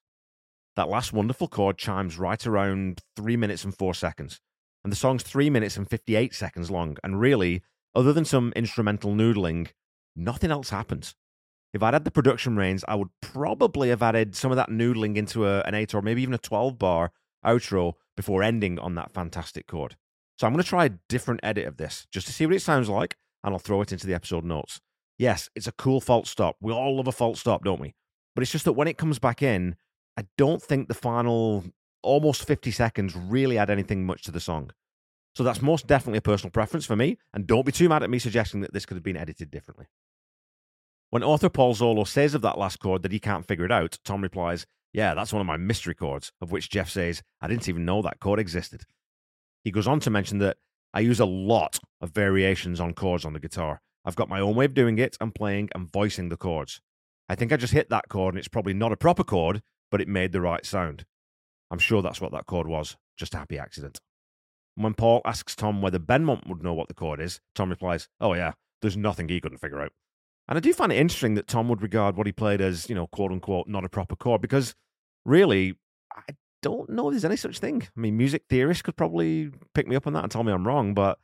That 0.75 0.89
last 0.89 1.11
wonderful 1.11 1.49
chord 1.49 1.77
chimes 1.77 2.17
right 2.17 2.45
around 2.47 3.01
3 3.17 3.35
minutes 3.35 3.65
and 3.65 3.75
4 3.75 3.93
seconds, 3.93 4.39
and 4.83 4.91
the 4.91 4.97
song's 4.97 5.23
3 5.23 5.49
minutes 5.49 5.75
and 5.75 5.89
58 5.89 6.33
seconds 6.33 6.71
long, 6.71 6.97
and 7.03 7.19
really, 7.19 7.61
other 7.93 8.13
than 8.13 8.23
some 8.23 8.53
instrumental 8.55 9.11
noodling, 9.11 9.67
nothing 10.15 10.51
else 10.51 10.69
happens. 10.69 11.15
If 11.73 11.83
I'd 11.83 11.93
had 11.93 12.05
the 12.05 12.11
production 12.11 12.55
reins, 12.55 12.85
I 12.87 12.95
would 12.95 13.09
probably 13.21 13.89
have 13.89 14.01
added 14.01 14.35
some 14.35 14.51
of 14.51 14.55
that 14.55 14.69
noodling 14.69 15.17
into 15.17 15.45
a, 15.45 15.61
an 15.61 15.75
8 15.75 15.93
or 15.93 16.01
maybe 16.01 16.21
even 16.21 16.33
a 16.33 16.39
12 16.39 16.79
bar 16.79 17.11
outro 17.45 17.93
before 18.15 18.41
ending 18.41 18.79
on 18.79 18.95
that 18.95 19.13
fantastic 19.13 19.67
chord. 19.67 19.95
So 20.39 20.47
I'm 20.47 20.53
going 20.53 20.63
to 20.63 20.69
try 20.69 20.85
a 20.85 20.91
different 21.09 21.41
edit 21.43 21.67
of 21.67 21.75
this 21.75 22.07
just 22.11 22.25
to 22.27 22.33
see 22.33 22.45
what 22.45 22.55
it 22.55 22.61
sounds 22.61 22.87
like. 22.87 23.17
and 23.43 23.53
I'll 23.53 23.59
throw 23.59 23.81
it 23.81 23.91
into 23.91 24.07
the 24.07 24.13
episode 24.13 24.45
notes. 24.45 24.79
Yes, 25.17 25.49
it's 25.53 25.67
a 25.67 25.73
cool 25.73 25.99
false 25.99 26.29
stop. 26.29 26.55
We 26.61 26.71
all 26.71 26.95
love 26.95 27.07
a 27.07 27.11
false 27.11 27.41
stop, 27.41 27.65
don't 27.65 27.81
we? 27.81 27.93
But 28.35 28.43
it's 28.43 28.51
just 28.51 28.63
that 28.63 28.73
when 28.73 28.87
it 28.87 28.97
comes 28.97 29.19
back 29.19 29.41
in, 29.41 29.75
I 30.17 30.27
don't 30.37 30.61
think 30.61 30.87
the 30.87 30.93
final 30.93 31.65
almost 32.01 32.45
50 32.45 32.71
seconds 32.71 33.17
really 33.17 33.57
add 33.57 33.69
anything 33.69 34.05
much 34.05 34.23
to 34.23 34.31
the 34.31 34.39
song. 34.39 34.71
So 35.35 35.43
that's 35.43 35.61
most 35.61 35.87
definitely 35.87 36.19
a 36.19 36.21
personal 36.21 36.51
preference 36.51 36.85
for 36.85 36.95
me, 36.95 37.17
and 37.33 37.45
don't 37.45 37.65
be 37.65 37.73
too 37.73 37.89
mad 37.89 38.03
at 38.03 38.09
me 38.09 38.19
suggesting 38.19 38.61
that 38.61 38.73
this 38.73 38.85
could 38.85 38.95
have 38.95 39.03
been 39.03 39.17
edited 39.17 39.51
differently. 39.51 39.87
When 41.09 41.23
author 41.23 41.49
Paul 41.49 41.75
Zollo 41.75 42.07
says 42.07 42.33
of 42.33 42.41
that 42.43 42.57
last 42.57 42.79
chord 42.79 43.03
that 43.03 43.11
he 43.11 43.19
can't 43.19 43.45
figure 43.45 43.65
it 43.65 43.71
out, 43.71 43.99
Tom 44.05 44.21
replies, 44.21 44.65
Yeah, 44.93 45.13
that's 45.15 45.33
one 45.33 45.41
of 45.41 45.47
my 45.47 45.57
mystery 45.57 45.95
chords, 45.95 46.31
of 46.39 46.51
which 46.51 46.69
Jeff 46.69 46.89
says, 46.89 47.23
I 47.41 47.47
didn't 47.47 47.67
even 47.67 47.83
know 47.83 48.01
that 48.01 48.19
chord 48.19 48.39
existed. 48.39 48.83
He 49.63 49.71
goes 49.71 49.87
on 49.87 49.99
to 50.01 50.09
mention 50.09 50.39
that 50.39 50.57
I 50.93 51.01
use 51.01 51.19
a 51.19 51.25
lot 51.25 51.79
of 52.01 52.11
variations 52.11 52.79
on 52.79 52.93
chords 52.93 53.25
on 53.25 53.33
the 53.33 53.39
guitar. 53.39 53.81
I've 54.05 54.15
got 54.15 54.29
my 54.29 54.39
own 54.39 54.55
way 54.55 54.65
of 54.65 54.73
doing 54.73 54.97
it 54.97 55.17
and 55.19 55.35
playing 55.35 55.69
and 55.75 55.91
voicing 55.91 56.29
the 56.29 56.37
chords. 56.37 56.81
I 57.27 57.35
think 57.35 57.53
I 57.53 57.57
just 57.57 57.73
hit 57.73 57.89
that 57.89 58.09
chord 58.09 58.33
and 58.33 58.39
it's 58.39 58.47
probably 58.47 58.73
not 58.73 58.91
a 58.91 58.97
proper 58.97 59.23
chord, 59.23 59.61
but 59.91 60.01
it 60.01 60.07
made 60.07 60.31
the 60.31 60.41
right 60.41 60.65
sound. 60.65 61.05
I'm 61.69 61.79
sure 61.79 62.01
that's 62.01 62.21
what 62.21 62.31
that 62.31 62.47
chord 62.47 62.67
was, 62.67 62.97
just 63.17 63.35
a 63.35 63.37
happy 63.37 63.59
accident. 63.59 63.99
When 64.75 64.93
Paul 64.93 65.21
asks 65.25 65.55
Tom 65.55 65.81
whether 65.81 65.99
Benmont 65.99 66.47
would 66.47 66.63
know 66.63 66.73
what 66.73 66.87
the 66.87 66.93
chord 66.93 67.19
is, 67.19 67.39
Tom 67.53 67.69
replies, 67.69 68.07
Oh, 68.19 68.33
yeah, 68.33 68.53
there's 68.81 68.97
nothing 68.97 69.29
he 69.29 69.41
couldn't 69.41 69.57
figure 69.59 69.81
out. 69.81 69.91
And 70.47 70.57
I 70.57 70.61
do 70.61 70.73
find 70.73 70.91
it 70.91 70.97
interesting 70.97 71.35
that 71.35 71.47
Tom 71.47 71.69
would 71.69 71.83
regard 71.83 72.17
what 72.17 72.25
he 72.25 72.33
played 72.33 72.61
as, 72.61 72.89
you 72.89 72.95
know, 72.95 73.05
quote 73.07 73.31
unquote, 73.31 73.67
not 73.67 73.85
a 73.85 73.89
proper 73.89 74.15
chord, 74.15 74.41
because 74.41 74.73
really, 75.25 75.75
I 76.11 76.33
don't 76.61 76.89
know 76.89 77.07
if 77.07 77.13
there's 77.13 77.25
any 77.25 77.35
such 77.35 77.59
thing. 77.59 77.87
I 77.95 77.99
mean, 77.99 78.17
music 78.17 78.43
theorists 78.49 78.81
could 78.81 78.97
probably 78.97 79.51
pick 79.73 79.87
me 79.87 79.95
up 79.95 80.07
on 80.07 80.13
that 80.13 80.23
and 80.23 80.31
tell 80.31 80.43
me 80.43 80.51
I'm 80.51 80.67
wrong, 80.67 80.93
but 80.93 81.19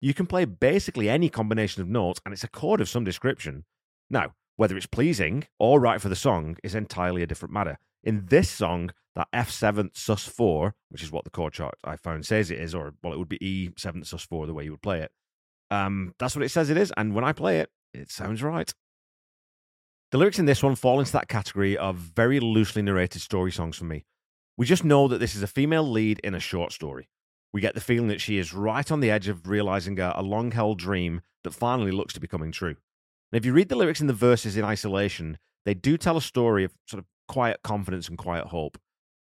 you 0.00 0.14
can 0.14 0.26
play 0.26 0.44
basically 0.44 1.08
any 1.08 1.28
combination 1.28 1.82
of 1.82 1.88
notes 1.88 2.20
and 2.24 2.32
it's 2.32 2.44
a 2.44 2.48
chord 2.48 2.80
of 2.80 2.88
some 2.88 3.04
description. 3.04 3.64
Now, 4.10 4.34
whether 4.56 4.76
it's 4.76 4.86
pleasing 4.86 5.46
or 5.58 5.80
right 5.80 6.00
for 6.00 6.08
the 6.08 6.16
song 6.16 6.56
is 6.62 6.74
entirely 6.74 7.22
a 7.22 7.26
different 7.26 7.52
matter. 7.52 7.78
In 8.02 8.26
this 8.26 8.50
song, 8.50 8.90
that 9.14 9.28
F7 9.32 9.92
sus4, 9.92 10.72
which 10.88 11.02
is 11.02 11.12
what 11.12 11.24
the 11.24 11.30
chord 11.30 11.52
chart 11.52 11.74
I 11.84 11.96
found 11.96 12.26
says 12.26 12.50
it 12.50 12.58
is, 12.58 12.74
or 12.74 12.94
well, 13.02 13.12
it 13.12 13.18
would 13.18 13.28
be 13.28 13.38
E7 13.38 14.04
sus4 14.04 14.46
the 14.46 14.54
way 14.54 14.64
you 14.64 14.70
would 14.72 14.82
play 14.82 15.00
it. 15.00 15.12
Um, 15.70 16.14
that's 16.18 16.34
what 16.34 16.44
it 16.44 16.50
says 16.50 16.70
it 16.70 16.76
is, 16.76 16.92
and 16.96 17.14
when 17.14 17.24
I 17.24 17.32
play 17.32 17.58
it, 17.58 17.70
it 17.94 18.10
sounds 18.10 18.42
right. 18.42 18.72
The 20.10 20.18
lyrics 20.18 20.38
in 20.38 20.44
this 20.44 20.62
one 20.62 20.74
fall 20.74 21.00
into 21.00 21.12
that 21.12 21.28
category 21.28 21.76
of 21.76 21.96
very 21.96 22.38
loosely 22.40 22.82
narrated 22.82 23.22
story 23.22 23.50
songs 23.50 23.76
for 23.76 23.84
me. 23.84 24.04
We 24.56 24.66
just 24.66 24.84
know 24.84 25.08
that 25.08 25.18
this 25.18 25.34
is 25.34 25.42
a 25.42 25.46
female 25.46 25.88
lead 25.88 26.20
in 26.20 26.34
a 26.34 26.40
short 26.40 26.72
story. 26.72 27.08
We 27.52 27.60
get 27.60 27.74
the 27.74 27.80
feeling 27.80 28.08
that 28.08 28.20
she 28.20 28.38
is 28.38 28.54
right 28.54 28.90
on 28.90 29.00
the 29.00 29.10
edge 29.10 29.28
of 29.28 29.48
realizing 29.48 29.98
a, 29.98 30.12
a 30.16 30.22
long 30.22 30.52
held 30.52 30.78
dream 30.78 31.20
that 31.44 31.54
finally 31.54 31.90
looks 31.90 32.14
to 32.14 32.20
be 32.20 32.26
coming 32.26 32.52
true. 32.52 32.76
And 33.30 33.38
if 33.38 33.44
you 33.44 33.52
read 33.52 33.68
the 33.68 33.76
lyrics 33.76 34.00
in 34.00 34.06
the 34.06 34.12
verses 34.12 34.56
in 34.56 34.64
isolation, 34.64 35.38
they 35.64 35.74
do 35.74 35.96
tell 35.96 36.16
a 36.16 36.22
story 36.22 36.64
of 36.64 36.72
sort 36.86 36.98
of 36.98 37.06
quiet 37.28 37.60
confidence 37.62 38.08
and 38.08 38.18
quiet 38.18 38.48
hope. 38.48 38.78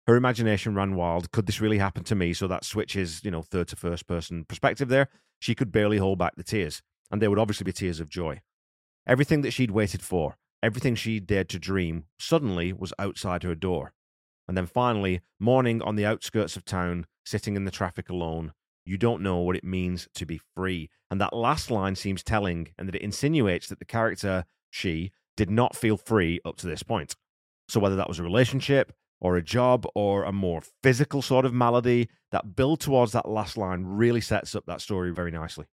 Her 0.08 0.16
imagination 0.16 0.74
ran 0.74 0.96
wild. 0.96 1.32
Could 1.32 1.46
this 1.46 1.62
really 1.62 1.78
happen 1.78 2.04
to 2.06 2.16
me? 2.16 2.34
So 2.34 2.48
that 2.48 2.66
switches, 2.66 3.24
you 3.24 3.30
know, 3.30 3.44
third 3.44 3.68
to 3.68 3.76
first 3.76 4.08
person 4.08 4.46
perspective 4.46 4.90
there. 4.90 5.10
She 5.40 5.54
could 5.54 5.72
barely 5.72 5.98
hold 5.98 6.18
back 6.18 6.36
the 6.36 6.44
tears, 6.44 6.82
and 7.12 7.22
they 7.22 7.28
would 7.28 7.40
obviously 7.40 7.66
be 7.66 7.72
tears 7.72 8.00
of 8.00 8.10
joy. 8.10 8.42
Everything 9.06 9.42
that 9.42 9.52
she'd 9.52 9.72
waited 9.72 10.02
for, 10.02 10.38
everything 10.64 10.96
she 10.96 11.20
dared 11.20 11.50
to 11.50 11.60
dream, 11.60 12.06
suddenly 12.18 12.74
was 12.74 12.94
outside 12.98 13.44
her 13.44 13.56
door. 13.56 13.94
And 14.50 14.58
then 14.58 14.66
finally, 14.66 15.22
morning 15.40 15.80
on 15.84 15.96
the 15.96 16.08
outskirts 16.08 16.58
of 16.58 16.66
town, 16.66 17.06
sitting 17.24 17.56
in 17.56 17.66
the 17.66 17.72
traffic 17.72 18.10
alone, 18.10 18.54
you 18.84 18.98
don't 18.98 19.22
know 19.22 19.38
what 19.38 19.56
it 19.56 19.64
means 19.64 20.08
to 20.16 20.26
be 20.26 20.42
free. 20.56 20.90
And 21.12 21.22
that 21.22 21.36
last 21.36 21.70
line 21.70 21.96
seems 21.96 22.24
telling, 22.24 22.70
and 22.76 22.88
that 22.88 22.96
it 22.96 23.04
insinuates 23.04 23.68
that 23.68 23.78
the 23.78 23.86
character, 23.86 24.46
she, 24.72 25.12
did 25.38 25.52
not 25.52 25.76
feel 25.76 25.98
free 25.98 26.40
up 26.44 26.58
to 26.58 26.68
this 26.68 26.82
point. 26.82 27.16
So, 27.68 27.80
whether 27.80 27.96
that 27.98 28.08
was 28.08 28.18
a 28.18 28.24
relationship, 28.24 28.92
or 29.22 29.38
a 29.38 29.44
job, 29.44 29.86
or 29.94 30.24
a 30.24 30.32
more 30.32 30.64
physical 30.82 31.22
sort 31.22 31.46
of 31.46 31.54
malady, 31.54 32.10
that 32.32 32.56
build 32.56 32.80
towards 32.80 33.12
that 33.12 33.30
last 33.30 33.56
line 33.56 33.84
really 33.86 34.22
sets 34.22 34.56
up 34.56 34.66
that 34.66 34.82
story 34.82 35.14
very 35.14 35.30
nicely. 35.30 35.68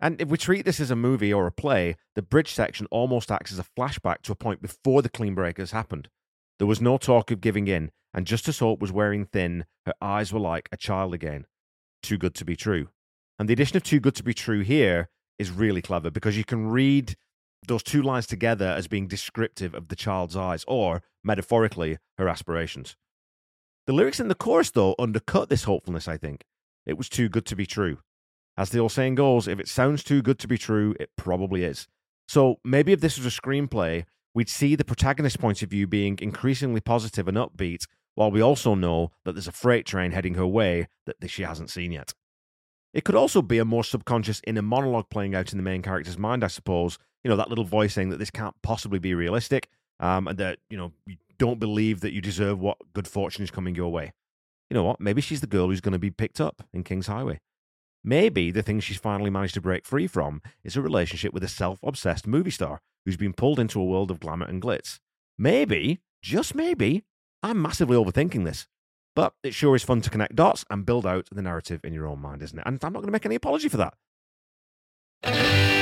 And 0.00 0.18
if 0.22 0.28
we 0.28 0.38
treat 0.38 0.64
this 0.64 0.80
as 0.80 0.90
a 0.90 0.96
movie 0.96 1.34
or 1.34 1.46
a 1.46 1.52
play, 1.52 1.96
the 2.14 2.22
bridge 2.22 2.54
section 2.54 2.86
almost 2.90 3.30
acts 3.30 3.52
as 3.52 3.58
a 3.58 3.66
flashback 3.78 4.22
to 4.22 4.32
a 4.32 4.36
point 4.36 4.62
before 4.62 5.02
the 5.02 5.10
clean 5.10 5.34
breakers 5.34 5.72
happened. 5.72 6.08
There 6.58 6.66
was 6.66 6.80
no 6.80 6.96
talk 6.96 7.30
of 7.30 7.42
giving 7.42 7.68
in, 7.68 7.90
and 8.16 8.26
just 8.26 8.48
as 8.48 8.58
Hope 8.58 8.80
was 8.80 8.90
wearing 8.90 9.26
thin, 9.26 9.66
her 9.84 9.92
eyes 10.00 10.32
were 10.32 10.40
like 10.40 10.70
a 10.72 10.76
child 10.76 11.12
again. 11.12 11.44
Too 12.02 12.16
good 12.16 12.34
to 12.36 12.46
be 12.46 12.56
true. 12.56 12.88
And 13.38 13.48
the 13.48 13.52
addition 13.52 13.76
of 13.76 13.82
too 13.82 14.00
good 14.00 14.14
to 14.16 14.24
be 14.24 14.32
true 14.32 14.62
here 14.62 15.10
is 15.38 15.50
really 15.50 15.82
clever 15.82 16.10
because 16.10 16.38
you 16.38 16.44
can 16.44 16.68
read 16.68 17.14
those 17.68 17.82
two 17.82 18.00
lines 18.02 18.26
together 18.26 18.66
as 18.66 18.88
being 18.88 19.06
descriptive 19.06 19.74
of 19.74 19.88
the 19.88 19.96
child's 19.96 20.36
eyes, 20.36 20.64
or 20.66 21.02
metaphorically, 21.22 21.98
her 22.16 22.28
aspirations. 22.28 22.96
The 23.86 23.92
lyrics 23.92 24.18
in 24.18 24.28
the 24.28 24.34
chorus, 24.34 24.70
though, 24.70 24.94
undercut 24.98 25.48
this 25.48 25.64
hopefulness, 25.64 26.08
I 26.08 26.16
think. 26.16 26.44
It 26.86 26.96
was 26.96 27.08
too 27.08 27.28
good 27.28 27.44
to 27.46 27.56
be 27.56 27.66
true. 27.66 27.98
As 28.56 28.70
the 28.70 28.78
old 28.78 28.92
saying 28.92 29.16
goes, 29.16 29.46
if 29.46 29.60
it 29.60 29.68
sounds 29.68 30.02
too 30.02 30.22
good 30.22 30.38
to 30.38 30.48
be 30.48 30.56
true, 30.56 30.94
it 30.98 31.10
probably 31.16 31.64
is. 31.64 31.86
So 32.28 32.60
maybe 32.64 32.92
if 32.92 33.00
this 33.00 33.18
was 33.18 33.26
a 33.26 33.40
screenplay, 33.40 34.04
we'd 34.34 34.48
see 34.48 34.74
the 34.74 34.84
protagonist's 34.84 35.36
point 35.36 35.62
of 35.62 35.70
view 35.70 35.86
being 35.86 36.18
increasingly 36.20 36.80
positive 36.80 37.28
and 37.28 37.36
upbeat, 37.36 37.86
while 38.16 38.32
we 38.32 38.40
also 38.40 38.74
know 38.74 39.12
that 39.24 39.34
there's 39.34 39.46
a 39.46 39.52
freight 39.52 39.86
train 39.86 40.10
heading 40.10 40.34
her 40.34 40.46
way 40.46 40.88
that 41.06 41.30
she 41.30 41.42
hasn't 41.42 41.70
seen 41.70 41.92
yet. 41.92 42.12
It 42.92 43.04
could 43.04 43.14
also 43.14 43.42
be 43.42 43.58
a 43.58 43.64
more 43.64 43.84
subconscious 43.84 44.40
inner 44.46 44.62
monologue 44.62 45.10
playing 45.10 45.34
out 45.34 45.52
in 45.52 45.58
the 45.58 45.62
main 45.62 45.82
character's 45.82 46.18
mind, 46.18 46.42
I 46.42 46.48
suppose. 46.48 46.98
You 47.22 47.28
know, 47.28 47.36
that 47.36 47.50
little 47.50 47.64
voice 47.64 47.92
saying 47.92 48.08
that 48.08 48.18
this 48.18 48.30
can't 48.30 48.54
possibly 48.62 48.98
be 48.98 49.14
realistic, 49.14 49.68
um, 50.00 50.26
and 50.26 50.38
that, 50.38 50.58
you 50.70 50.78
know, 50.78 50.92
you 51.06 51.16
don't 51.38 51.60
believe 51.60 52.00
that 52.00 52.12
you 52.12 52.20
deserve 52.20 52.58
what 52.58 52.78
good 52.94 53.06
fortune 53.06 53.44
is 53.44 53.50
coming 53.50 53.74
your 53.74 53.92
way. 53.92 54.12
You 54.70 54.74
know 54.74 54.84
what? 54.84 55.00
Maybe 55.00 55.20
she's 55.20 55.42
the 55.42 55.46
girl 55.46 55.68
who's 55.68 55.82
going 55.82 55.92
to 55.92 55.98
be 55.98 56.10
picked 56.10 56.40
up 56.40 56.62
in 56.72 56.84
King's 56.84 57.06
Highway. 57.06 57.40
Maybe 58.02 58.50
the 58.50 58.62
thing 58.62 58.80
she's 58.80 58.96
finally 58.96 59.30
managed 59.30 59.54
to 59.54 59.60
break 59.60 59.84
free 59.84 60.06
from 60.06 60.40
is 60.64 60.76
a 60.76 60.80
relationship 60.80 61.34
with 61.34 61.44
a 61.44 61.48
self 61.48 61.80
obsessed 61.82 62.26
movie 62.26 62.50
star 62.50 62.80
who's 63.04 63.16
been 63.16 63.32
pulled 63.34 63.60
into 63.60 63.80
a 63.80 63.84
world 63.84 64.10
of 64.10 64.20
glamour 64.20 64.46
and 64.46 64.62
glitz. 64.62 65.00
Maybe, 65.36 66.00
just 66.22 66.54
maybe, 66.54 67.04
I'm 67.42 67.60
massively 67.60 67.96
overthinking 67.96 68.44
this. 68.44 68.66
But 69.14 69.32
it 69.42 69.54
sure 69.54 69.74
is 69.74 69.82
fun 69.82 70.02
to 70.02 70.10
connect 70.10 70.36
dots 70.36 70.64
and 70.68 70.84
build 70.84 71.06
out 71.06 71.26
the 71.32 71.40
narrative 71.40 71.80
in 71.82 71.94
your 71.94 72.06
own 72.06 72.20
mind, 72.20 72.42
isn't 72.42 72.58
it? 72.58 72.64
And 72.66 72.78
I'm 72.84 72.92
not 72.92 73.00
going 73.00 73.08
to 73.08 73.12
make 73.12 73.24
any 73.24 73.34
apology 73.34 73.70
for 73.70 73.78
that. 75.22 75.75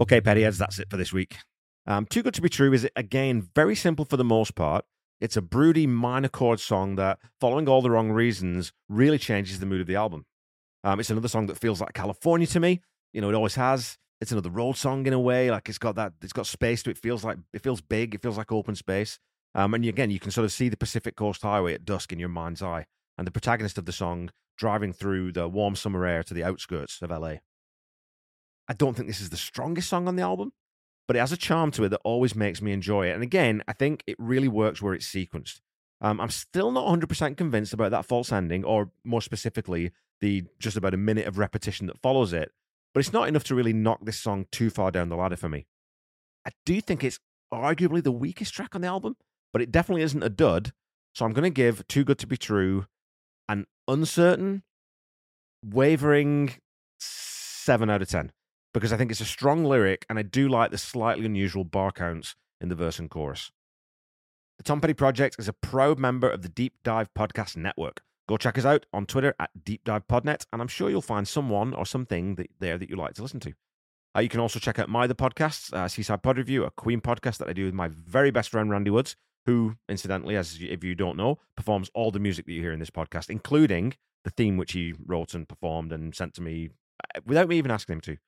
Okay, 0.00 0.20
Pettyheads, 0.20 0.58
that's 0.58 0.78
it 0.78 0.88
for 0.88 0.96
this 0.96 1.12
week. 1.12 1.38
Um, 1.84 2.06
Too 2.06 2.22
Good 2.22 2.34
to 2.34 2.42
Be 2.42 2.48
True 2.48 2.72
is, 2.72 2.88
again, 2.94 3.48
very 3.56 3.74
simple 3.74 4.04
for 4.04 4.16
the 4.16 4.24
most 4.24 4.54
part. 4.54 4.84
It's 5.20 5.36
a 5.36 5.42
broody 5.42 5.88
minor 5.88 6.28
chord 6.28 6.60
song 6.60 6.94
that, 6.94 7.18
following 7.40 7.68
all 7.68 7.82
the 7.82 7.90
wrong 7.90 8.12
reasons, 8.12 8.72
really 8.88 9.18
changes 9.18 9.58
the 9.58 9.66
mood 9.66 9.80
of 9.80 9.88
the 9.88 9.96
album. 9.96 10.24
Um, 10.84 11.00
it's 11.00 11.10
another 11.10 11.26
song 11.26 11.46
that 11.46 11.58
feels 11.58 11.80
like 11.80 11.94
California 11.94 12.46
to 12.46 12.60
me. 12.60 12.80
You 13.12 13.20
know, 13.20 13.28
it 13.28 13.34
always 13.34 13.56
has. 13.56 13.98
It's 14.20 14.30
another 14.30 14.50
road 14.50 14.76
song 14.76 15.04
in 15.06 15.12
a 15.12 15.18
way. 15.18 15.50
Like 15.50 15.68
it's 15.68 15.78
got 15.78 15.96
that, 15.96 16.12
it's 16.22 16.32
got 16.32 16.46
space 16.46 16.84
to 16.84 16.90
it. 16.90 16.98
Feels 16.98 17.24
like 17.24 17.38
it 17.52 17.62
feels 17.62 17.80
big. 17.80 18.14
It 18.14 18.22
feels 18.22 18.36
like 18.38 18.52
open 18.52 18.76
space. 18.76 19.18
Um, 19.56 19.74
and 19.74 19.84
again, 19.84 20.12
you 20.12 20.20
can 20.20 20.30
sort 20.30 20.44
of 20.44 20.52
see 20.52 20.68
the 20.68 20.76
Pacific 20.76 21.16
Coast 21.16 21.42
Highway 21.42 21.74
at 21.74 21.84
dusk 21.84 22.12
in 22.12 22.20
your 22.20 22.28
mind's 22.28 22.62
eye, 22.62 22.86
and 23.16 23.26
the 23.26 23.32
protagonist 23.32 23.78
of 23.78 23.86
the 23.86 23.92
song 23.92 24.30
driving 24.56 24.92
through 24.92 25.32
the 25.32 25.48
warm 25.48 25.74
summer 25.74 26.06
air 26.06 26.22
to 26.22 26.34
the 26.34 26.44
outskirts 26.44 27.00
of 27.02 27.10
LA. 27.10 27.38
I 28.68 28.74
don't 28.74 28.94
think 28.94 29.08
this 29.08 29.20
is 29.20 29.30
the 29.30 29.36
strongest 29.36 29.88
song 29.88 30.06
on 30.08 30.16
the 30.16 30.22
album, 30.22 30.52
but 31.06 31.16
it 31.16 31.20
has 31.20 31.32
a 31.32 31.36
charm 31.36 31.70
to 31.72 31.84
it 31.84 31.88
that 31.88 32.00
always 32.04 32.34
makes 32.34 32.60
me 32.60 32.72
enjoy 32.72 33.08
it. 33.08 33.14
And 33.14 33.22
again, 33.22 33.62
I 33.66 33.72
think 33.72 34.04
it 34.06 34.16
really 34.18 34.48
works 34.48 34.82
where 34.82 34.92
it's 34.94 35.10
sequenced. 35.10 35.60
Um, 36.00 36.20
I'm 36.20 36.30
still 36.30 36.70
not 36.70 36.86
100% 36.86 37.36
convinced 37.36 37.72
about 37.72 37.90
that 37.90 38.04
false 38.04 38.30
ending, 38.30 38.64
or 38.64 38.90
more 39.04 39.22
specifically, 39.22 39.90
the 40.20 40.44
just 40.58 40.76
about 40.76 40.94
a 40.94 40.98
minute 40.98 41.26
of 41.26 41.38
repetition 41.38 41.86
that 41.86 41.98
follows 41.98 42.32
it, 42.32 42.52
but 42.92 43.00
it's 43.00 43.12
not 43.12 43.26
enough 43.26 43.44
to 43.44 43.54
really 43.54 43.72
knock 43.72 44.00
this 44.04 44.18
song 44.18 44.46
too 44.52 44.70
far 44.70 44.90
down 44.90 45.08
the 45.08 45.16
ladder 45.16 45.36
for 45.36 45.48
me. 45.48 45.66
I 46.46 46.50
do 46.66 46.80
think 46.80 47.02
it's 47.02 47.18
arguably 47.52 48.02
the 48.02 48.12
weakest 48.12 48.54
track 48.54 48.74
on 48.74 48.82
the 48.82 48.88
album, 48.88 49.16
but 49.52 49.62
it 49.62 49.72
definitely 49.72 50.02
isn't 50.02 50.22
a 50.22 50.28
dud. 50.28 50.72
So 51.14 51.24
I'm 51.24 51.32
going 51.32 51.44
to 51.44 51.50
give 51.50 51.86
Too 51.88 52.04
Good 52.04 52.18
to 52.18 52.26
Be 52.26 52.36
True 52.36 52.86
an 53.48 53.66
uncertain, 53.88 54.62
wavering 55.64 56.54
7 56.98 57.90
out 57.90 58.02
of 58.02 58.08
10 58.08 58.32
because 58.78 58.92
I 58.92 58.96
think 58.96 59.10
it's 59.10 59.20
a 59.20 59.24
strong 59.24 59.64
lyric 59.64 60.06
and 60.08 60.20
I 60.20 60.22
do 60.22 60.48
like 60.48 60.70
the 60.70 60.78
slightly 60.78 61.26
unusual 61.26 61.64
bar 61.64 61.90
counts 61.90 62.36
in 62.60 62.68
the 62.68 62.76
verse 62.76 63.00
and 63.00 63.10
chorus. 63.10 63.50
The 64.58 64.62
Tom 64.62 64.80
Petty 64.80 64.94
Project 64.94 65.34
is 65.36 65.48
a 65.48 65.52
proud 65.52 65.98
member 65.98 66.30
of 66.30 66.42
the 66.42 66.48
Deep 66.48 66.74
Dive 66.84 67.08
Podcast 67.12 67.56
Network. 67.56 68.02
Go 68.28 68.36
check 68.36 68.56
us 68.56 68.64
out 68.64 68.86
on 68.92 69.04
Twitter 69.04 69.34
at 69.40 69.50
Deep 69.64 69.82
Dive 69.82 70.06
Podnet, 70.06 70.46
and 70.52 70.62
I'm 70.62 70.68
sure 70.68 70.90
you'll 70.90 71.02
find 71.02 71.26
someone 71.26 71.74
or 71.74 71.84
something 71.84 72.36
that, 72.36 72.50
there 72.60 72.78
that 72.78 72.88
you 72.88 72.94
like 72.94 73.14
to 73.14 73.22
listen 73.22 73.40
to. 73.40 73.52
Uh, 74.16 74.20
you 74.20 74.28
can 74.28 74.38
also 74.38 74.60
check 74.60 74.78
out 74.78 74.88
my 74.88 75.04
other 75.04 75.14
podcasts, 75.14 75.72
uh, 75.72 75.88
Seaside 75.88 76.22
Pod 76.22 76.38
Review, 76.38 76.62
a 76.62 76.70
Queen 76.70 77.00
podcast 77.00 77.38
that 77.38 77.48
I 77.48 77.54
do 77.54 77.64
with 77.64 77.74
my 77.74 77.88
very 77.88 78.30
best 78.30 78.48
friend 78.48 78.70
Randy 78.70 78.90
Woods, 78.90 79.16
who, 79.46 79.74
incidentally, 79.88 80.36
as 80.36 80.56
if 80.60 80.84
you 80.84 80.94
don't 80.94 81.16
know, 81.16 81.40
performs 81.56 81.90
all 81.94 82.12
the 82.12 82.20
music 82.20 82.46
that 82.46 82.52
you 82.52 82.62
hear 82.62 82.72
in 82.72 82.78
this 82.78 82.90
podcast, 82.90 83.28
including 83.28 83.94
the 84.22 84.30
theme 84.30 84.56
which 84.56 84.72
he 84.72 84.94
wrote 85.04 85.34
and 85.34 85.48
performed 85.48 85.90
and 85.90 86.14
sent 86.14 86.34
to 86.34 86.42
me 86.42 86.68
uh, 87.16 87.20
without 87.26 87.48
me 87.48 87.58
even 87.58 87.72
asking 87.72 87.94
him 87.94 88.00
to. 88.02 88.18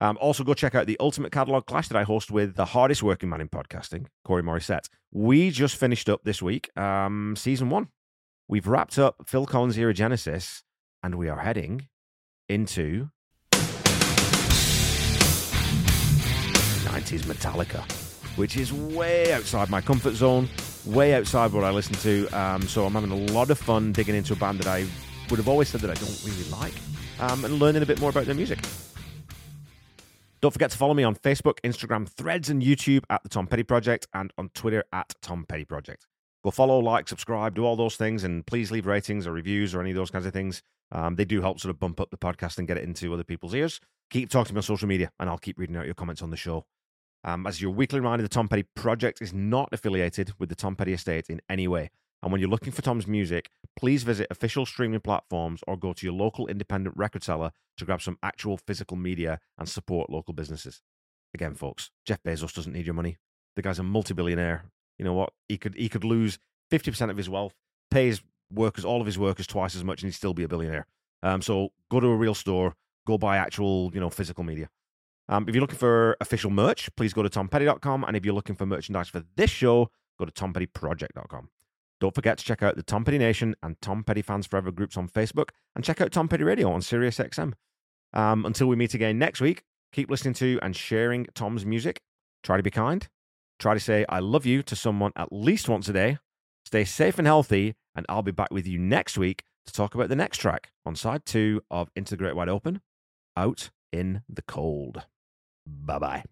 Um, 0.00 0.18
also, 0.20 0.44
go 0.44 0.52
check 0.54 0.74
out 0.74 0.86
the 0.86 0.96
Ultimate 1.00 1.32
Catalog 1.32 1.66
Clash 1.66 1.88
that 1.88 1.96
I 1.96 2.02
host 2.02 2.30
with 2.30 2.54
the 2.54 2.66
hardest 2.66 3.02
working 3.02 3.30
man 3.30 3.40
in 3.40 3.48
podcasting, 3.48 4.06
Corey 4.24 4.42
Morissette. 4.42 4.88
We 5.10 5.50
just 5.50 5.76
finished 5.76 6.08
up 6.08 6.22
this 6.24 6.42
week, 6.42 6.76
um, 6.78 7.34
season 7.36 7.70
one. 7.70 7.88
We've 8.48 8.66
wrapped 8.66 8.98
up 8.98 9.22
Phil 9.26 9.46
Collins' 9.46 9.78
Era 9.78 9.94
Genesis, 9.94 10.62
and 11.02 11.14
we 11.16 11.28
are 11.28 11.38
heading 11.40 11.88
into 12.48 13.08
90s 16.84 17.22
Metallica, 17.22 17.82
which 18.36 18.56
is 18.56 18.72
way 18.72 19.32
outside 19.32 19.70
my 19.70 19.80
comfort 19.80 20.14
zone, 20.14 20.48
way 20.84 21.14
outside 21.14 21.52
what 21.52 21.64
I 21.64 21.70
listen 21.70 21.94
to. 21.96 22.28
Um, 22.38 22.62
so 22.62 22.84
I'm 22.84 22.92
having 22.92 23.10
a 23.10 23.32
lot 23.32 23.50
of 23.50 23.58
fun 23.58 23.92
digging 23.92 24.14
into 24.14 24.34
a 24.34 24.36
band 24.36 24.58
that 24.60 24.66
I 24.66 24.86
would 25.30 25.38
have 25.38 25.48
always 25.48 25.68
said 25.68 25.80
that 25.80 25.90
I 25.90 25.94
don't 25.94 26.22
really 26.24 26.44
like 26.50 26.74
um, 27.18 27.44
and 27.44 27.58
learning 27.58 27.82
a 27.82 27.86
bit 27.86 27.98
more 27.98 28.10
about 28.10 28.26
their 28.26 28.34
music. 28.34 28.58
Don't 30.42 30.50
forget 30.50 30.70
to 30.70 30.76
follow 30.76 30.92
me 30.92 31.02
on 31.02 31.14
Facebook, 31.14 31.60
Instagram, 31.64 32.06
Threads, 32.08 32.50
and 32.50 32.62
YouTube 32.62 33.04
at 33.08 33.22
The 33.22 33.28
Tom 33.28 33.46
Petty 33.46 33.62
Project 33.62 34.06
and 34.12 34.32
on 34.36 34.50
Twitter 34.50 34.84
at 34.92 35.14
Tom 35.22 35.46
Petty 35.48 35.64
Project. 35.64 36.06
Go 36.44 36.50
follow, 36.50 36.78
like, 36.78 37.08
subscribe, 37.08 37.54
do 37.54 37.64
all 37.64 37.74
those 37.74 37.96
things, 37.96 38.22
and 38.22 38.46
please 38.46 38.70
leave 38.70 38.86
ratings 38.86 39.26
or 39.26 39.32
reviews 39.32 39.74
or 39.74 39.80
any 39.80 39.90
of 39.90 39.96
those 39.96 40.10
kinds 40.10 40.26
of 40.26 40.32
things. 40.32 40.62
Um, 40.92 41.16
they 41.16 41.24
do 41.24 41.40
help 41.40 41.58
sort 41.58 41.70
of 41.70 41.80
bump 41.80 42.00
up 42.00 42.10
the 42.10 42.18
podcast 42.18 42.58
and 42.58 42.68
get 42.68 42.76
it 42.76 42.84
into 42.84 43.12
other 43.12 43.24
people's 43.24 43.54
ears. 43.54 43.80
Keep 44.10 44.30
talking 44.30 44.48
to 44.48 44.54
me 44.54 44.58
on 44.58 44.62
social 44.62 44.86
media, 44.86 45.10
and 45.18 45.28
I'll 45.28 45.38
keep 45.38 45.58
reading 45.58 45.76
out 45.76 45.86
your 45.86 45.94
comments 45.94 46.22
on 46.22 46.30
the 46.30 46.36
show. 46.36 46.66
Um, 47.24 47.46
as 47.46 47.60
your 47.60 47.72
weekly 47.72 47.98
reminder, 47.98 48.22
the 48.22 48.28
Tom 48.28 48.46
Petty 48.46 48.62
Project 48.62 49.20
is 49.20 49.32
not 49.32 49.70
affiliated 49.72 50.32
with 50.38 50.48
the 50.50 50.54
Tom 50.54 50.76
Petty 50.76 50.92
Estate 50.92 51.28
in 51.28 51.40
any 51.48 51.66
way. 51.66 51.90
And 52.22 52.32
when 52.32 52.40
you're 52.40 52.50
looking 52.50 52.72
for 52.72 52.82
Tom's 52.82 53.06
music, 53.06 53.50
please 53.76 54.02
visit 54.02 54.26
official 54.30 54.66
streaming 54.66 55.00
platforms 55.00 55.62
or 55.66 55.76
go 55.76 55.92
to 55.92 56.06
your 56.06 56.14
local 56.14 56.46
independent 56.48 56.96
record 56.96 57.22
seller 57.22 57.52
to 57.76 57.84
grab 57.84 58.00
some 58.00 58.18
actual 58.22 58.56
physical 58.56 58.96
media 58.96 59.38
and 59.58 59.68
support 59.68 60.10
local 60.10 60.34
businesses. 60.34 60.82
Again, 61.34 61.54
folks, 61.54 61.90
Jeff 62.04 62.22
Bezos 62.22 62.54
doesn't 62.54 62.72
need 62.72 62.86
your 62.86 62.94
money. 62.94 63.18
The 63.54 63.62
guy's 63.62 63.78
a 63.78 63.82
multi-billionaire. 63.82 64.64
You 64.98 65.04
know 65.04 65.12
what? 65.12 65.32
He 65.48 65.58
could 65.58 65.74
he 65.74 65.88
could 65.88 66.04
lose 66.04 66.38
50% 66.72 67.10
of 67.10 67.16
his 67.16 67.28
wealth, 67.28 67.54
pay 67.90 68.06
his 68.06 68.22
workers, 68.50 68.84
all 68.84 69.00
of 69.00 69.06
his 69.06 69.18
workers 69.18 69.46
twice 69.46 69.76
as 69.76 69.84
much, 69.84 70.02
and 70.02 70.10
he'd 70.10 70.16
still 70.16 70.34
be 70.34 70.42
a 70.42 70.48
billionaire. 70.48 70.86
Um, 71.22 71.42
so 71.42 71.70
go 71.90 72.00
to 72.00 72.06
a 72.06 72.16
real 72.16 72.34
store, 72.34 72.74
go 73.06 73.18
buy 73.18 73.36
actual, 73.36 73.90
you 73.92 74.00
know, 74.00 74.10
physical 74.10 74.44
media. 74.44 74.68
Um, 75.28 75.46
if 75.48 75.54
you're 75.54 75.62
looking 75.62 75.78
for 75.78 76.16
official 76.20 76.50
merch, 76.50 76.88
please 76.96 77.12
go 77.12 77.22
to 77.22 77.28
tompetty.com. 77.28 78.04
And 78.04 78.16
if 78.16 78.24
you're 78.24 78.34
looking 78.34 78.56
for 78.56 78.66
merchandise 78.66 79.08
for 79.08 79.22
this 79.36 79.50
show, 79.50 79.90
go 80.18 80.24
to 80.24 80.32
tompettyproject.com. 80.32 81.48
Don't 82.00 82.14
forget 82.14 82.38
to 82.38 82.44
check 82.44 82.62
out 82.62 82.76
the 82.76 82.82
Tom 82.82 83.04
Petty 83.04 83.18
Nation 83.18 83.54
and 83.62 83.80
Tom 83.80 84.04
Petty 84.04 84.22
Fans 84.22 84.46
Forever 84.46 84.70
groups 84.70 84.96
on 84.96 85.08
Facebook 85.08 85.50
and 85.74 85.84
check 85.84 86.00
out 86.00 86.12
Tom 86.12 86.28
Petty 86.28 86.44
Radio 86.44 86.70
on 86.70 86.80
SiriusXM. 86.80 87.54
Um, 88.12 88.44
until 88.44 88.66
we 88.66 88.76
meet 88.76 88.94
again 88.94 89.18
next 89.18 89.40
week, 89.40 89.64
keep 89.92 90.10
listening 90.10 90.34
to 90.34 90.58
and 90.62 90.76
sharing 90.76 91.26
Tom's 91.34 91.64
music. 91.64 92.00
Try 92.42 92.56
to 92.56 92.62
be 92.62 92.70
kind. 92.70 93.06
Try 93.58 93.74
to 93.74 93.80
say 93.80 94.04
I 94.08 94.18
love 94.18 94.44
you 94.44 94.62
to 94.64 94.76
someone 94.76 95.12
at 95.16 95.32
least 95.32 95.68
once 95.68 95.88
a 95.88 95.92
day. 95.92 96.18
Stay 96.64 96.84
safe 96.84 97.18
and 97.18 97.26
healthy, 97.26 97.74
and 97.94 98.04
I'll 98.08 98.22
be 98.22 98.32
back 98.32 98.50
with 98.50 98.66
you 98.66 98.78
next 98.78 99.16
week 99.16 99.44
to 99.66 99.72
talk 99.72 99.94
about 99.94 100.08
the 100.08 100.16
next 100.16 100.38
track 100.38 100.70
on 100.84 100.96
side 100.96 101.24
two 101.24 101.62
of 101.70 101.90
Into 101.96 102.10
the 102.10 102.16
Great 102.18 102.36
Wide 102.36 102.48
Open 102.48 102.80
Out 103.36 103.70
in 103.92 104.22
the 104.28 104.42
Cold. 104.42 105.04
Bye 105.66 105.98
bye. 105.98 106.24